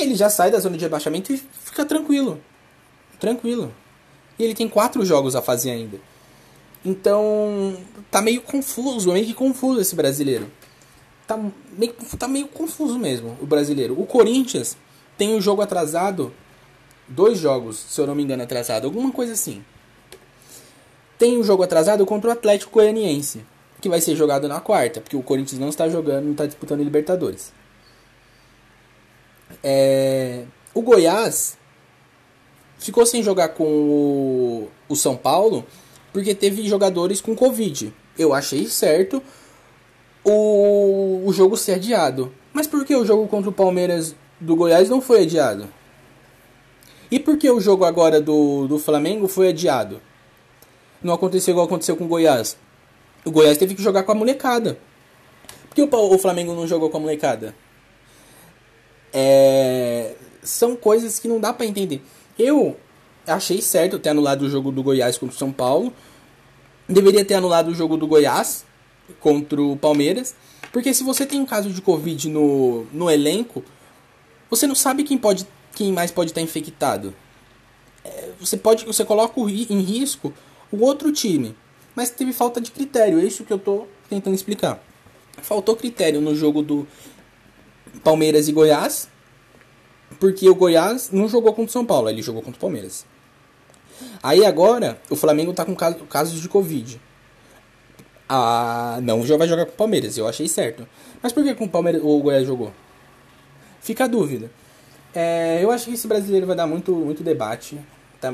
[0.00, 2.40] ele já sai da zona de rebaixamento e fica tranquilo.
[3.18, 3.72] Tranquilo.
[4.38, 5.98] E ele tem quatro jogos a fazer ainda.
[6.84, 7.76] Então,
[8.10, 10.50] tá meio confuso, meio que confuso esse brasileiro.
[11.26, 11.38] Tá
[11.76, 14.00] meio, tá meio confuso mesmo, o brasileiro.
[14.00, 14.76] O Corinthians
[15.18, 16.32] tem um jogo atrasado,
[17.06, 19.62] dois jogos, se eu não me engano, atrasado, alguma coisa assim.
[21.18, 23.44] Tem um jogo atrasado contra o Atlético Goianiense,
[23.80, 26.82] que vai ser jogado na quarta, porque o Corinthians não está jogando, não está disputando
[26.82, 27.52] Libertadores.
[29.62, 30.44] É,
[30.74, 31.56] o Goiás
[32.78, 35.66] ficou sem jogar com o, o São Paulo
[36.12, 37.92] porque teve jogadores com Covid.
[38.18, 39.22] Eu achei certo
[40.24, 42.32] o, o jogo ser adiado.
[42.52, 45.68] Mas por que o jogo contra o Palmeiras do Goiás não foi adiado.
[47.10, 50.00] E por que o jogo agora do, do Flamengo foi adiado?
[51.02, 52.56] Não aconteceu igual aconteceu com o Goiás.
[53.24, 54.78] O Goiás teve que jogar com a molecada.
[55.68, 57.54] Por que o, o Flamengo não jogou com a molecada?
[59.12, 62.02] É, são coisas que não dá para entender.
[62.38, 62.76] Eu
[63.26, 65.92] achei certo ter anulado o jogo do Goiás contra o São Paulo.
[66.88, 68.64] Deveria ter anulado o jogo do Goiás
[69.20, 70.34] contra o Palmeiras.
[70.72, 73.64] Porque se você tem um caso de Covid no, no elenco,
[74.48, 77.14] você não sabe quem pode, quem mais pode estar infectado.
[78.04, 80.32] É, você pode, você coloca em risco
[80.72, 81.54] o outro time,
[81.94, 83.18] mas teve falta de critério.
[83.18, 84.82] É isso que eu estou tentando explicar.
[85.42, 86.86] Faltou critério no jogo do
[88.02, 89.08] Palmeiras e Goiás,
[90.18, 93.06] porque o Goiás não jogou contra o São Paulo, ele jogou contra o Palmeiras.
[94.22, 97.00] Aí agora o Flamengo está com casos de Covid.
[98.28, 100.86] Ah, não já vai jogar com o Palmeiras, eu achei certo.
[101.22, 102.72] Mas por que com o Palmeiras o Goiás jogou?
[103.80, 104.50] Fica a dúvida.
[105.14, 107.78] É, eu acho que esse brasileiro vai dar muito, muito debate.
[108.20, 108.32] Tá?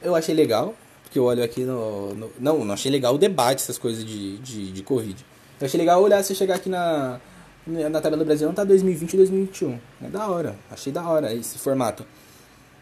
[0.00, 3.62] Eu achei legal, porque eu olho aqui no, no, Não, não achei legal o debate,
[3.62, 5.24] essas coisas de, de, de Covid.
[5.60, 7.20] Eu achei legal olhar você chegar aqui na,
[7.66, 9.78] na tabela do Brasil, tá 2020 e 2021.
[10.04, 12.04] É da hora, achei da hora esse formato.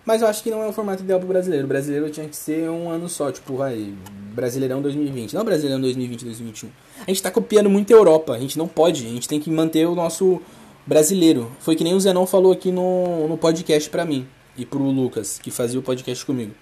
[0.04, 1.66] Mas eu acho que não é o formato ideal pro brasileiro.
[1.66, 3.92] O brasileiro tinha que ser um ano só, tipo, vai,
[4.32, 5.34] Brasileirão 2020.
[5.34, 6.70] Não Brasileirão 2020 2021.
[7.06, 9.50] A gente tá copiando muito a Europa, a gente não pode, a gente tem que
[9.50, 10.40] manter o nosso
[10.86, 11.50] brasileiro.
[11.60, 15.38] Foi que nem o Zenon falou aqui no, no podcast pra mim e pro Lucas,
[15.38, 16.54] que fazia o podcast comigo.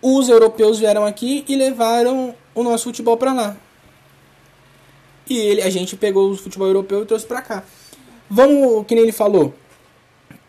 [0.00, 3.56] Os europeus vieram aqui e levaram o nosso futebol pra lá.
[5.28, 7.64] E ele, a gente pegou o futebol europeu e trouxe pra cá.
[8.30, 9.54] Vamos, que nem ele falou.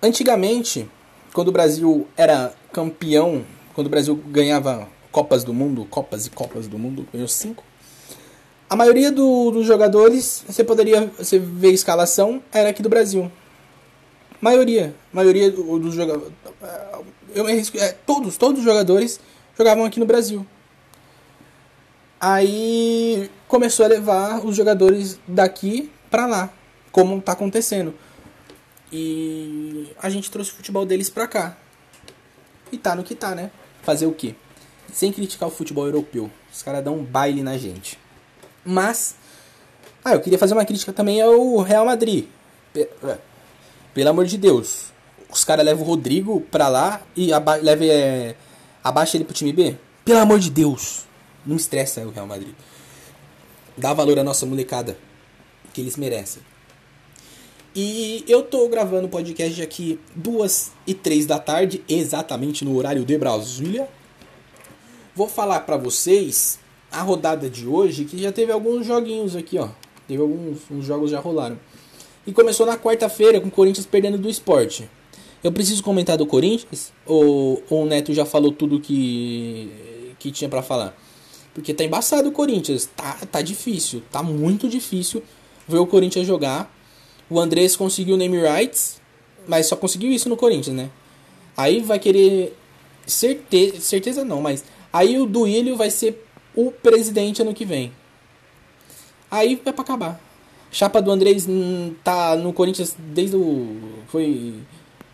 [0.01, 0.87] Antigamente,
[1.33, 6.67] quando o Brasil era campeão, quando o Brasil ganhava Copas do Mundo, Copas e Copas
[6.67, 7.63] do Mundo, ganhou cinco.
[8.69, 13.31] A maioria do, dos jogadores, você poderia você ver a escalação, era aqui do Brasil.
[14.41, 14.93] Maioria.
[15.11, 16.33] Maioria dos jogadores.
[17.33, 19.19] Eu me arrisco, é, todos, todos os jogadores
[19.57, 20.45] jogavam aqui no Brasil.
[22.19, 26.53] Aí começou a levar os jogadores daqui para lá,
[26.91, 27.93] como tá acontecendo.
[28.91, 31.58] E a gente trouxe o futebol deles pra cá.
[32.71, 33.51] E tá no que tá, né?
[33.84, 34.36] Fazer o quê?
[34.91, 36.32] Sem criticar o futebol europeu.
[36.51, 37.99] Os caras dão um baile na gente.
[38.65, 39.15] Mas.
[40.03, 42.25] Ah, eu queria fazer uma crítica também ao Real Madrid.
[43.93, 44.91] Pelo amor de Deus.
[45.30, 48.36] Os caras levam o Rodrigo pra lá e aba leva, é,
[48.84, 49.77] abaixa ele pro time B.
[50.06, 51.06] Pelo amor de Deus.
[51.47, 52.53] Não estressa o Real Madrid.
[53.77, 54.97] Dá valor à nossa molecada.
[55.73, 56.43] Que eles merecem.
[57.73, 63.05] E eu tô gravando o podcast aqui duas e três da tarde, exatamente no horário
[63.05, 63.88] de Brasília.
[65.15, 66.60] Vou falar para vocês
[66.91, 69.69] a rodada de hoje, que já teve alguns joguinhos aqui, ó.
[70.07, 71.60] Teve alguns uns jogos já rolaram.
[72.25, 74.89] E começou na quarta-feira com o Corinthians perdendo do esporte.
[75.43, 76.91] Eu preciso comentar do Corinthians?
[77.05, 79.71] Ou, ou o Neto já falou tudo que,
[80.19, 80.97] que tinha para falar?
[81.57, 82.85] Porque tá embaçado o Corinthians.
[82.95, 84.03] Tá, tá difícil.
[84.11, 85.23] Tá muito difícil
[85.67, 86.71] ver o Corinthians jogar.
[87.27, 89.01] O Andrés conseguiu o name rights,
[89.47, 90.91] mas só conseguiu isso no Corinthians, né?
[91.57, 92.55] Aí vai querer.
[93.07, 94.63] Certeza, certeza não, mas.
[94.93, 96.23] Aí o Duílio vai ser
[96.55, 97.91] o presidente ano que vem.
[99.31, 100.21] Aí vai pra acabar.
[100.71, 101.47] Chapa do Andrés
[102.03, 103.77] tá no Corinthians desde o.
[104.09, 104.53] Foi.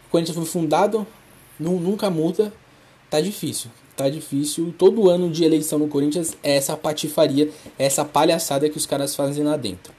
[0.08, 1.08] O Corinthians foi fundado.
[1.58, 2.54] Nunca muda.
[3.10, 3.72] Tá difícil.
[3.96, 4.74] Tá difícil.
[4.78, 9.44] Todo ano de eleição no Corinthians é essa patifaria, essa palhaçada que os caras fazem
[9.44, 9.94] lá dentro.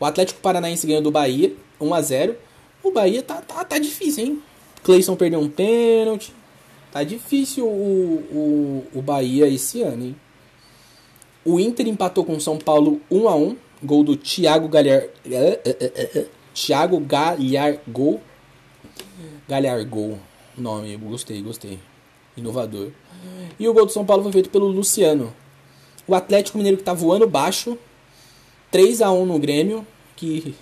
[0.00, 2.36] O Atlético Paranaense ganhou do Bahia, 1 a 0
[2.82, 4.42] O Bahia tá, tá, tá difícil, hein?
[4.82, 6.32] Cleison perdeu um pênalti.
[6.90, 10.16] Tá difícil o, o, o Bahia esse ano, hein?
[11.44, 15.04] O Inter empatou com o São Paulo 1 a 1 Gol do Thiago Galhar...
[16.54, 18.20] Thiago Galhargol.
[19.46, 20.18] Galhargol.
[20.56, 21.78] Nome, gostei, gostei.
[22.36, 22.90] Inovador.
[23.58, 25.32] E o gol do São Paulo foi feito pelo Luciano.
[26.06, 27.78] O Atlético Mineiro que tá voando baixo.
[28.70, 29.86] 3 a 1 no Grêmio.
[30.16, 30.54] Que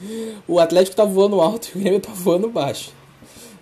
[0.48, 2.92] o Atlético tá voando alto e o Grêmio tá voando baixo.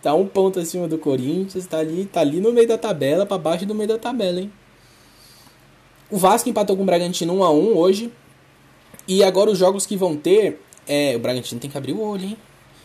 [0.03, 3.39] Tá um ponto acima do Corinthians, tá ali, tá ali no meio da tabela, para
[3.39, 4.53] baixo do meio da tabela, hein?
[6.11, 8.13] O Vasco empatou com o Bragantino 1 a 1 hoje.
[9.09, 12.25] E agora os jogos que vão ter, é, o Bragantino tem que abrir o olho,
[12.25, 12.37] hein?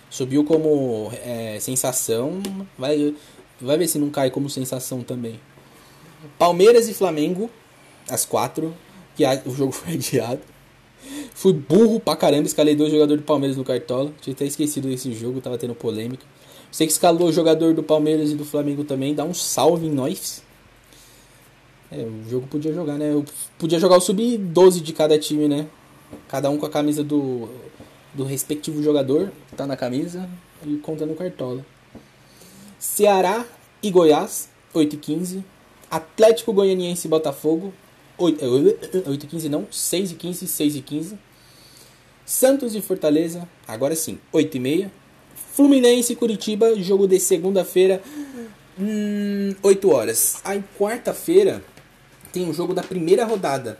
[0.10, 2.42] Subiu como é, sensação,
[2.78, 3.14] vai,
[3.62, 5.39] vai ver se não cai como sensação também.
[6.38, 7.50] Palmeiras e Flamengo,
[8.10, 8.74] às quatro,
[9.15, 10.41] que o jogo foi adiado.
[11.34, 14.12] Fui burro pra caramba, escalei dois jogadores do Palmeiras no Cartola.
[14.22, 16.26] Tinha até esquecido desse jogo, tava tendo polêmica.
[16.72, 19.91] Você que escalou o jogador do Palmeiras e do Flamengo também, dá um salve em
[19.91, 20.43] nós.
[21.91, 23.12] É, o jogo podia jogar, né?
[23.12, 23.26] Eu
[23.58, 25.67] podia jogar o sub-12 de cada time, né?
[26.28, 27.50] Cada um com a camisa do,
[28.13, 30.30] do respectivo jogador, tá na camisa,
[30.65, 31.65] e contando cartola.
[32.80, 33.46] Ceará
[33.84, 35.44] e Goiás, 8 e 15.
[35.92, 37.74] Atlético Goianiense e Botafogo,
[38.18, 38.46] 8,
[39.06, 41.20] 8 e 15 não, 6 e 15, 6 e 15.
[42.26, 44.92] Santos e Fortaleza, agora sim, 8 e meia.
[45.54, 48.02] Fluminense e Curitiba, jogo de segunda-feira,
[48.80, 50.38] hum, 8 horas.
[50.46, 51.62] Aí quarta-feira
[52.32, 53.78] tem o um jogo da primeira rodada.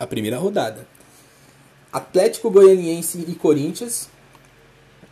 [0.00, 0.88] A primeira rodada.
[1.92, 4.08] Atlético Goianiense e Corinthians,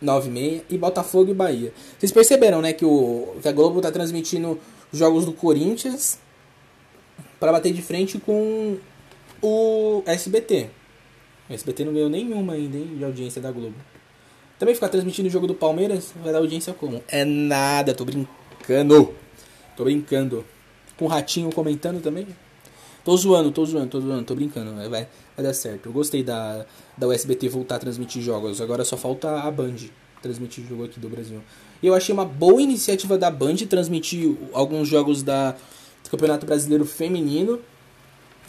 [0.05, 0.63] 9 e meia.
[0.69, 1.73] E Botafogo e Bahia.
[1.97, 4.59] Vocês perceberam, né, que, o, que a Globo tá transmitindo
[4.91, 6.19] os jogos do Corinthians
[7.39, 8.77] para bater de frente com
[9.41, 10.69] o SBT.
[11.49, 13.75] O SBT não ganhou nenhuma ainda hein, de audiência da Globo.
[14.57, 17.03] Também ficar transmitindo o jogo do Palmeiras vai dar audiência como?
[17.07, 19.13] É nada, tô brincando.
[19.75, 20.45] Tô brincando.
[20.97, 22.25] Com o Ratinho comentando também.
[23.05, 24.73] Tô zoando, tô zoando, tô zoando, tô brincando.
[24.73, 25.85] Vai, vai dar certo.
[25.85, 26.65] Eu gostei da,
[26.97, 28.59] da USBT voltar a transmitir jogos.
[28.59, 29.75] Agora só falta a Band
[30.23, 31.39] transmitir jogo aqui do Brasil.
[31.83, 36.83] E eu achei uma boa iniciativa da Band transmitir alguns jogos da, do Campeonato Brasileiro
[36.83, 37.61] Feminino.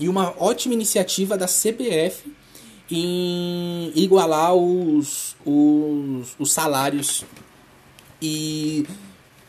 [0.01, 2.33] E uma ótima iniciativa da CBF
[2.91, 7.27] em igualar os, os, os salários
[8.23, 8.87] e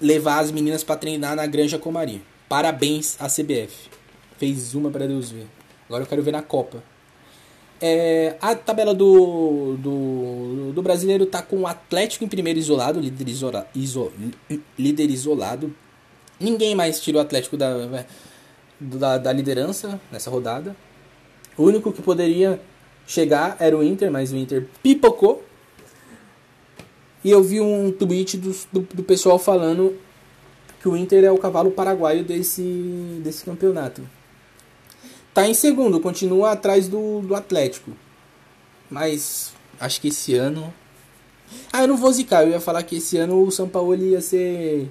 [0.01, 2.21] levar as meninas para treinar na Granja Comari.
[2.49, 3.96] Parabéns à CBF.
[4.37, 5.47] Fez uma para Deus ver.
[5.87, 6.83] Agora eu quero ver na Copa.
[7.79, 13.29] É, a tabela do, do, do brasileiro tá com o Atlético em primeiro isolado, líder,
[13.29, 14.11] isola, iso,
[14.77, 15.73] líder isolado.
[16.39, 18.05] Ninguém mais tirou o Atlético da,
[18.79, 20.75] da, da liderança nessa rodada.
[21.55, 22.59] O único que poderia
[23.05, 25.43] chegar era o Inter, mas o Inter pipocou.
[27.23, 29.97] E eu vi um tweet do, do, do, pessoal falando
[30.79, 34.07] que o Inter é o cavalo paraguaio desse, desse campeonato.
[35.37, 37.91] Tá em segundo, continua atrás do, do Atlético.
[38.89, 40.73] Mas acho que esse ano.
[41.71, 44.19] Ah, eu não vou zicar, eu ia falar que esse ano o São Paulo ia
[44.19, 44.89] ser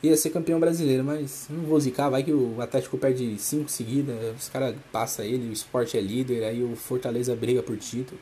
[0.00, 4.16] ia ser campeão brasileiro, mas não vou zicar, vai que o Atlético perde cinco seguidas,
[4.38, 8.18] os caras passam ele, o esporte é líder, aí o Fortaleza briga por título.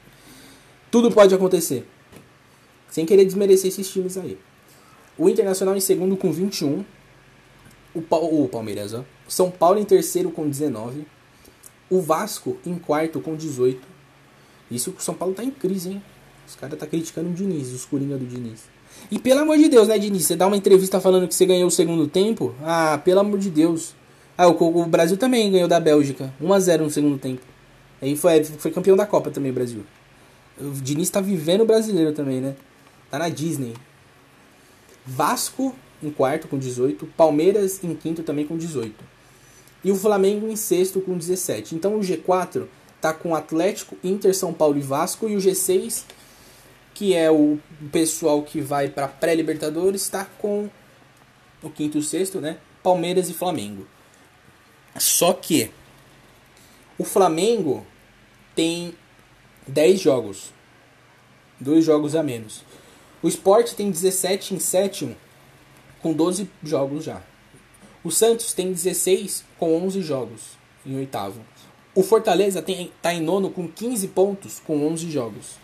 [0.91, 1.87] Tudo pode acontecer.
[2.89, 4.39] Sem querer desmerecer esses times aí.
[5.19, 6.83] O Internacional em segundo com 21.
[7.95, 9.05] O, Pa- o Palmeiras, ó.
[9.29, 11.07] São Paulo em terceiro com 19.
[11.91, 13.81] O Vasco em quarto com 18.
[14.71, 16.03] Isso que o São Paulo tá em crise, hein?
[16.47, 18.65] Os caras tá criticando o Diniz, os coringa do Diniz.
[19.11, 20.27] E pelo amor de Deus, né, Diniz?
[20.27, 22.55] Você dá uma entrevista falando que você ganhou o segundo tempo?
[22.63, 23.95] Ah, pelo amor de Deus.
[24.37, 26.33] Ah, o, o Brasil também ganhou da Bélgica.
[26.43, 27.43] 1x0 no segundo tempo.
[28.01, 29.85] Aí foi, foi campeão da Copa também, o Brasil.
[30.61, 32.55] O Diniz tá vivendo brasileiro também, né?
[33.11, 33.75] Tá na Disney.
[35.07, 37.07] Vasco em quarto com 18.
[37.17, 38.95] Palmeiras em quinto também com 18.
[39.85, 41.75] E o Flamengo em sexto com 17.
[41.75, 42.67] Então o G4
[43.01, 45.29] tá com Atlético, Inter, São Paulo e Vasco.
[45.29, 46.05] E o G6,
[46.95, 47.59] que é o
[47.93, 50.69] pessoal que vai para pré-Libertadores, está com
[51.63, 52.59] o quinto e o sexto, né?
[52.83, 53.87] Palmeiras e Flamengo.
[54.97, 55.71] Só que
[56.97, 57.87] o Flamengo
[58.55, 58.95] tem
[59.67, 60.53] 10 jogos.
[61.61, 62.65] Dois jogos a menos.
[63.23, 65.17] O Sport tem 17 em sétimo,
[66.01, 67.21] com 12 jogos já.
[68.05, 71.41] O Santos tem 16 com 11 jogos em oitavo.
[71.95, 72.65] O Fortaleza
[73.03, 75.57] tá em nono com 15 pontos com 11 jogos.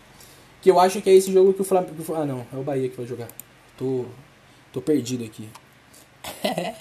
[0.61, 1.95] Que eu acho que é esse jogo que o Flamengo...
[2.15, 2.47] Ah, não.
[2.53, 3.29] É o Bahia que vai jogar.
[3.79, 4.07] Tô,
[4.73, 5.49] tô perdido aqui.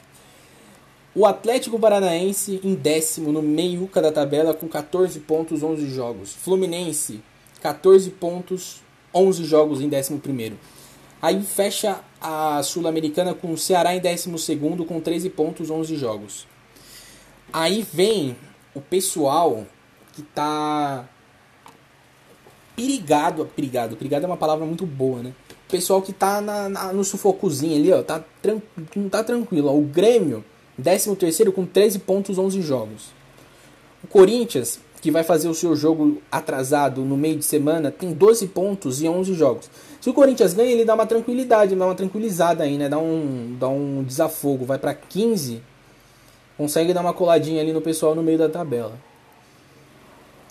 [1.14, 6.34] o Atlético Paranaense em décimo no meiuca da tabela com 14 pontos, 11 jogos.
[6.34, 7.22] Fluminense,
[7.62, 8.82] 14 pontos,
[9.14, 10.58] 11 jogos em décimo primeiro.
[11.22, 14.58] Aí fecha a Sul-Americana com o Ceará em 12
[14.88, 16.48] com 13 pontos, 11 jogos.
[17.54, 18.36] Aí vem
[18.74, 19.64] o pessoal
[20.14, 21.08] que tá
[22.76, 25.34] perigado, perigado, perigado é uma palavra muito boa, né?
[25.68, 28.62] O pessoal que tá na, na- no sufocozinho ali, ó, tá tran-
[28.96, 29.70] não tá tranquilo.
[29.70, 29.76] Ó.
[29.78, 30.44] O Grêmio,
[30.82, 33.12] 13 com 13 pontos, 11 jogos.
[34.04, 38.48] O Corinthians, que vai fazer o seu jogo atrasado no meio de semana, tem 12
[38.48, 39.70] pontos e 11 jogos.
[40.02, 42.90] Se o Corinthians ganha, ele dá uma tranquilidade, dá uma tranquilizada aí, né?
[42.90, 45.62] Dá um, dá um desafogo, vai pra 15,
[46.58, 48.94] consegue dar uma coladinha ali no pessoal no meio da tabela.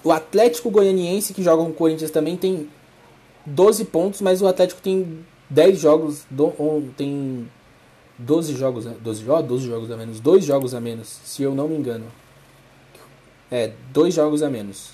[0.05, 2.69] O Atlético Goianiense, que joga com o Corinthians também, tem
[3.47, 6.53] 12 pontos, mas o Atlético tem 10 jogos, do,
[6.97, 7.49] tem
[8.19, 8.95] 12 jogos, né?
[9.01, 12.05] 12, ó, 12 jogos a menos, 2 jogos a menos, se eu não me engano.
[13.51, 14.91] É, 2 jogos a menos.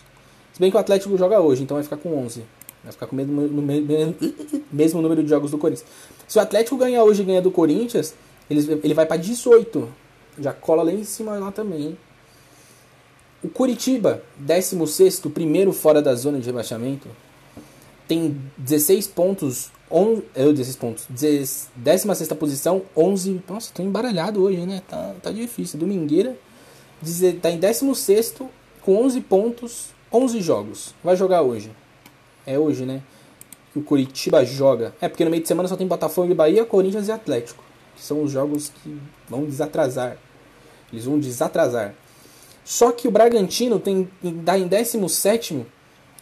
[0.53, 2.43] Se bem que o Atlético joga hoje, então vai ficar com 11.
[2.83, 4.17] Vai ficar com o mesmo, no me- me-
[4.71, 5.89] mesmo número de jogos do Corinthians.
[6.27, 8.15] Se o Atlético ganhar hoje e ganhar do Corinthians,
[8.51, 9.89] ele, ele vai pra 18.
[10.39, 11.97] Já cola lá em cima lá também?
[13.43, 17.09] O Curitiba, 16, primeiro fora da zona de rebaixamento,
[18.09, 23.43] tem 16 pontos, on, eu 16 pontos, 16 posição, 11.
[23.49, 24.83] Nossa, tô embaralhado hoje, né?
[24.89, 25.79] Tá, tá difícil.
[25.79, 26.37] Domingueira,
[27.41, 28.35] tá em 16
[28.83, 30.95] com 11 pontos, 11 jogos.
[31.05, 31.71] Vai jogar hoje.
[32.47, 33.03] É hoje, né?
[33.73, 34.95] Que o Curitiba joga.
[35.01, 37.63] É, porque no meio de semana só tem Botafogo e Bahia, Corinthians e Atlético.
[37.95, 40.17] Que são os jogos que vão desatrasar.
[40.93, 41.95] Eles vão desatrasar.
[42.65, 45.67] Só que o Bragantino tem dá em 17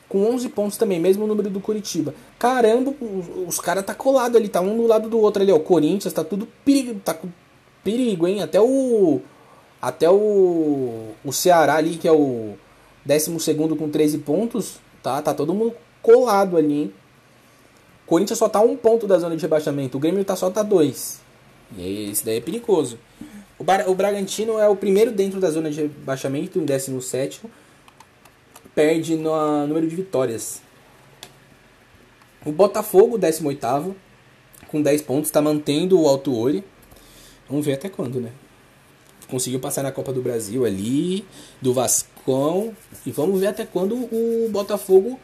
[0.09, 2.14] com 11 pontos também, mesmo número do Curitiba.
[2.39, 2.95] Caramba,
[3.47, 5.57] os, caras tá colado ali, tá um do lado do outro ali, ó.
[5.57, 7.29] O Corinthians tá tudo perigo, tá com
[7.83, 8.43] perigo, hein?
[8.43, 9.21] Até o
[9.81, 12.55] até o o Ceará ali, que é o
[13.05, 15.21] 12 com 13 pontos, tá?
[15.21, 16.95] Tá todo mundo colado ali, hein?
[18.05, 20.62] O Corinthians só tá um ponto da zona de rebaixamento, o Grêmio tá só tá
[20.62, 21.21] dois.
[21.77, 22.99] E esse daí é perigoso.
[23.59, 27.41] O, Bar- o Bragantino é o primeiro dentro da zona de rebaixamento, em 17
[28.75, 30.61] perde no número de vitórias.
[32.45, 33.97] O Botafogo, 18
[34.69, 36.63] com 10 pontos, está mantendo o Alto Ori.
[37.49, 38.31] Vamos ver até quando, né?
[39.29, 41.25] Conseguiu passar na Copa do Brasil ali,
[41.61, 42.77] do Vascão.
[43.07, 45.19] E vamos ver até quando o Botafogo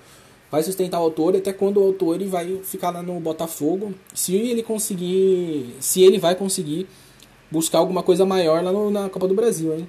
[0.51, 3.95] vai sustentar o Alto Ori, até quando o Alto Ori vai ficar lá no Botafogo.
[4.15, 5.77] Se ele conseguir.
[5.79, 6.89] Se ele vai conseguir
[7.53, 9.87] buscar alguma coisa maior lá no- na Copa do Brasil, hein?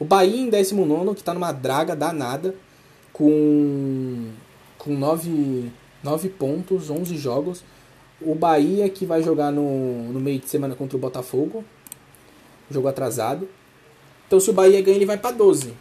[0.00, 2.54] O Bahia em 19, que tá numa draga danada,
[3.12, 4.30] com,
[4.78, 5.70] com 9,
[6.02, 7.62] 9 pontos, 11 jogos.
[8.20, 11.64] O Bahia que vai jogar no, no meio de semana contra o Botafogo,
[12.70, 13.48] jogo atrasado.
[14.26, 15.74] Então se o Bahia ganha, ele vai pra 12.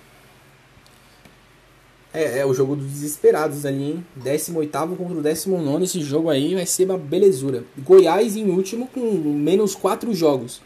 [2.13, 4.05] É, é o jogo dos desesperados ali, hein?
[4.15, 5.83] 18 contra o 19.
[5.85, 7.63] Esse jogo aí vai ser uma belezura.
[7.79, 8.99] Goiás em último com
[9.33, 10.61] menos 4 jogos.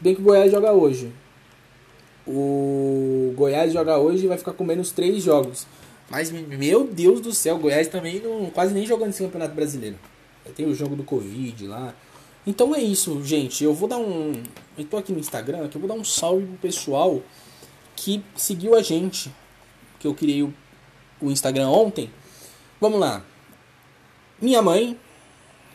[0.00, 1.12] Bem que o Goiás joga hoje.
[2.26, 5.66] O Goiás joga hoje e vai ficar com menos 3 jogos.
[6.08, 9.96] Mas, meu Deus do céu, o Goiás também não, quase nem jogando esse campeonato brasileiro.
[10.56, 11.94] Tem o jogo do Covid lá.
[12.46, 13.62] Então é isso, gente.
[13.62, 14.32] Eu vou dar um.
[14.76, 17.22] Eu tô aqui no Instagram, que eu vou dar um salve pro pessoal
[17.94, 19.30] que seguiu a gente.
[19.98, 20.52] Que eu criei o,
[21.20, 22.10] o Instagram ontem.
[22.80, 23.22] Vamos lá.
[24.40, 24.98] Minha mãe,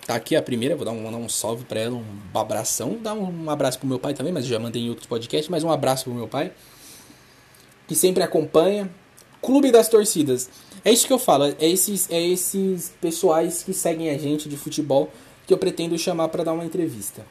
[0.05, 3.13] tá aqui a primeira, vou dar um, mandar um salve para ela, um abração, dar
[3.13, 5.71] um, um abraço pro meu pai também, mas já mandei em outros podcasts, mas um
[5.71, 6.51] abraço pro meu pai,
[7.87, 8.89] que sempre acompanha.
[9.41, 10.49] Clube das Torcidas.
[10.83, 14.55] É isso que eu falo, é esses, é esses pessoais que seguem a gente de
[14.55, 15.11] futebol
[15.45, 17.25] que eu pretendo chamar para dar uma entrevista.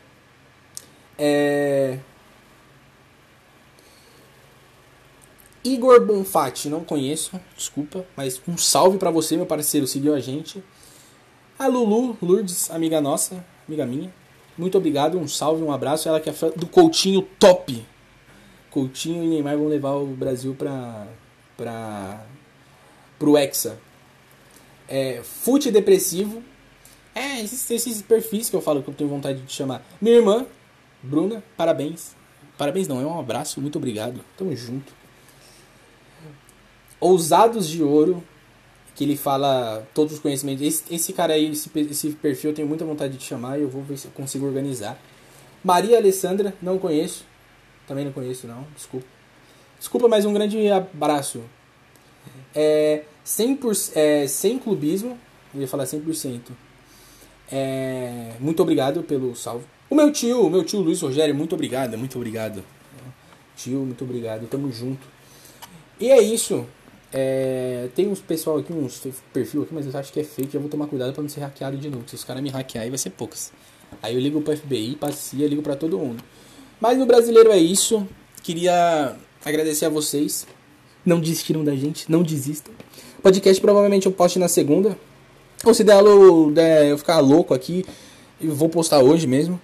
[1.17, 1.99] É...
[5.63, 10.63] Igor Bonfatti, não conheço, desculpa, mas um salve para você, meu parceiro, seguiu a gente.
[11.59, 14.13] A Lulu Lourdes, amiga nossa, amiga minha.
[14.59, 16.09] Muito obrigado, um salve, um abraço.
[16.09, 17.85] Ela que é do Coutinho top.
[18.71, 21.07] Coutinho e Neymar vão levar o Brasil para
[21.57, 22.27] para
[23.19, 23.79] pro Hexa.
[24.89, 26.43] É, fute depressivo.
[27.15, 29.87] É, esses, esses perfis que eu falo que eu tenho vontade de chamar.
[30.01, 30.47] Minha irmã,
[31.01, 32.17] Bruna, parabéns.
[32.59, 34.21] Parabéns não, é um abraço, muito obrigado.
[34.37, 34.93] Tamo junto.
[36.99, 38.23] Ousados de Ouro,
[38.95, 40.63] que ele fala todos os conhecimentos.
[40.63, 43.69] Esse, esse cara aí, esse, esse perfil eu tenho muita vontade de chamar e eu
[43.69, 44.99] vou ver se eu consigo organizar.
[45.63, 47.25] Maria Alessandra, não conheço.
[47.87, 49.07] Também não conheço, não, desculpa.
[49.79, 51.43] Desculpa, mas um grande abraço.
[52.55, 55.19] É, 100%, é, sem clubismo,
[55.55, 56.41] eu ia falar 100%.
[57.51, 59.65] É, muito obrigado pelo salve.
[59.91, 62.65] O meu tio, o meu tio Luiz Rogério, muito obrigado, muito obrigado.
[63.57, 65.07] Tio, muito obrigado, tamo junto.
[66.01, 66.67] E é isso.
[67.17, 69.01] É, tem uns pessoal aqui, uns
[69.33, 70.53] perfil aqui, mas eu acho que é fake.
[70.53, 72.03] Eu vou tomar cuidado para não ser hackeado de novo.
[72.09, 73.53] Se os caras me hackearem, vai ser poucas.
[74.03, 76.25] Aí eu ligo pro FBI, passeia, ligo para todo mundo.
[76.81, 78.05] Mas no brasileiro é isso.
[78.43, 80.45] Queria agradecer a vocês.
[81.07, 82.75] Não desistiram da gente, não desistam.
[83.23, 84.99] Podcast provavelmente eu poste na segunda.
[85.65, 87.87] Ou se der, eu ficar louco aqui,
[88.41, 89.61] eu vou postar hoje mesmo.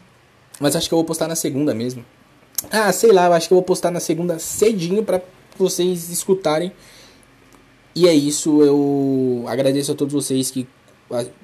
[0.60, 2.04] Mas acho que eu vou postar na segunda mesmo.
[2.70, 5.20] Ah, sei lá, eu acho que eu vou postar na segunda cedinho para
[5.58, 6.70] vocês escutarem
[7.94, 10.66] e é isso, eu agradeço a todos vocês que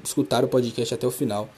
[0.03, 1.49] escutaram o podcast até o final.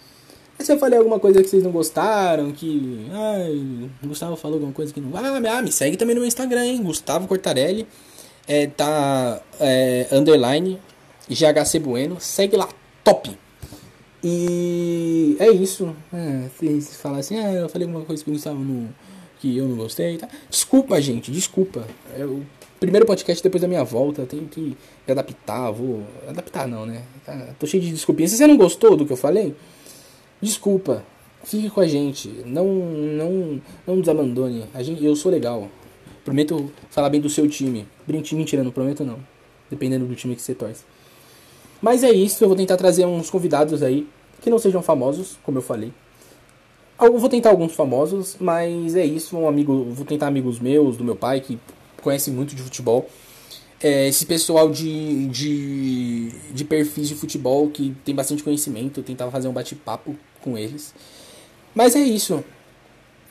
[0.59, 3.07] Se eu falei alguma coisa que vocês não gostaram, que.
[3.12, 5.11] Ai, Gustavo falou alguma coisa que não.
[5.16, 6.82] Ah, me segue também no meu Instagram, hein?
[6.82, 7.86] Gustavo Cortarelli.
[8.47, 9.41] É, tá.
[9.61, 10.80] É, underline.
[11.28, 12.16] GHC Bueno.
[12.18, 12.68] Segue lá,
[13.05, 13.39] top!
[14.24, 15.95] E é isso.
[16.12, 18.89] É, vocês falam assim, ah, eu falei alguma coisa que o Gustavo não.
[19.39, 20.18] que eu não gostei.
[20.18, 20.28] Tá?
[20.51, 21.86] Desculpa, gente, desculpa.
[22.16, 22.43] Eu
[22.79, 24.76] primeiro podcast depois da minha volta, tenho que
[25.07, 26.03] adaptar, vou.
[26.29, 27.03] Adaptar não, né?
[27.24, 28.31] Tá, tô cheio de desculpinhas.
[28.31, 29.55] Se você não gostou do que eu falei,
[30.41, 31.05] desculpa.
[31.45, 32.29] Fique com a gente.
[32.45, 34.64] Não não não nos abandone.
[34.74, 35.68] A gente, eu sou legal.
[36.24, 37.87] Prometo falar bem do seu time.
[38.07, 39.18] Mentira, não prometo não.
[39.70, 40.85] Dependendo do time que você torce.
[41.81, 44.07] Mas é isso, eu vou tentar trazer uns convidados aí
[44.41, 45.93] que não sejam famosos, como eu falei.
[47.01, 51.05] Eu vou tentar alguns famosos, mas é isso, um amigo, vou tentar amigos meus, do
[51.05, 51.59] meu pai que
[52.03, 53.09] conhece muito de futebol.
[53.80, 59.30] É, esse pessoal de, de, de perfis de futebol que tem bastante conhecimento, eu tentava
[59.30, 60.92] fazer um bate-papo com eles.
[61.74, 62.42] Mas é isso.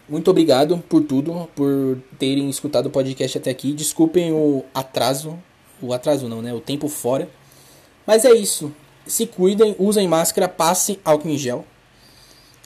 [0.08, 3.74] Muito obrigado por tudo, por terem escutado o podcast até aqui.
[3.74, 5.38] Desculpem o atraso.
[5.82, 6.54] O atraso não, né?
[6.54, 7.30] O tempo fora.
[8.06, 8.72] Mas é isso.
[9.06, 11.66] Se cuidem, usem máscara, passem álcool em gel.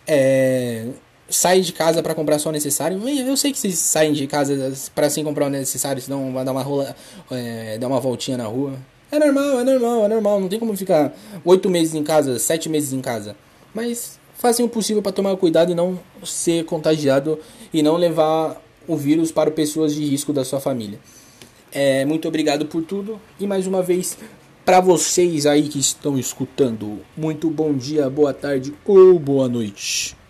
[0.05, 0.87] É,
[1.31, 3.01] sai de casa para comprar só o necessário.
[3.07, 6.51] Eu sei que vocês saem de casa para sem comprar o necessário, senão vai dar
[6.51, 6.95] uma rola,
[7.31, 8.73] é, dar uma voltinha na rua.
[9.11, 10.39] É normal, é normal, é normal.
[10.39, 11.13] Não tem como ficar
[11.43, 13.35] oito meses em casa, sete meses em casa.
[13.73, 17.39] Mas façam o possível para tomar cuidado e não ser contagiado
[17.73, 20.99] e não levar o vírus para pessoas de risco da sua família.
[21.71, 24.17] É, muito obrigado por tudo e mais uma vez
[24.65, 30.20] para vocês aí que estão escutando, muito bom dia, boa tarde ou boa noite.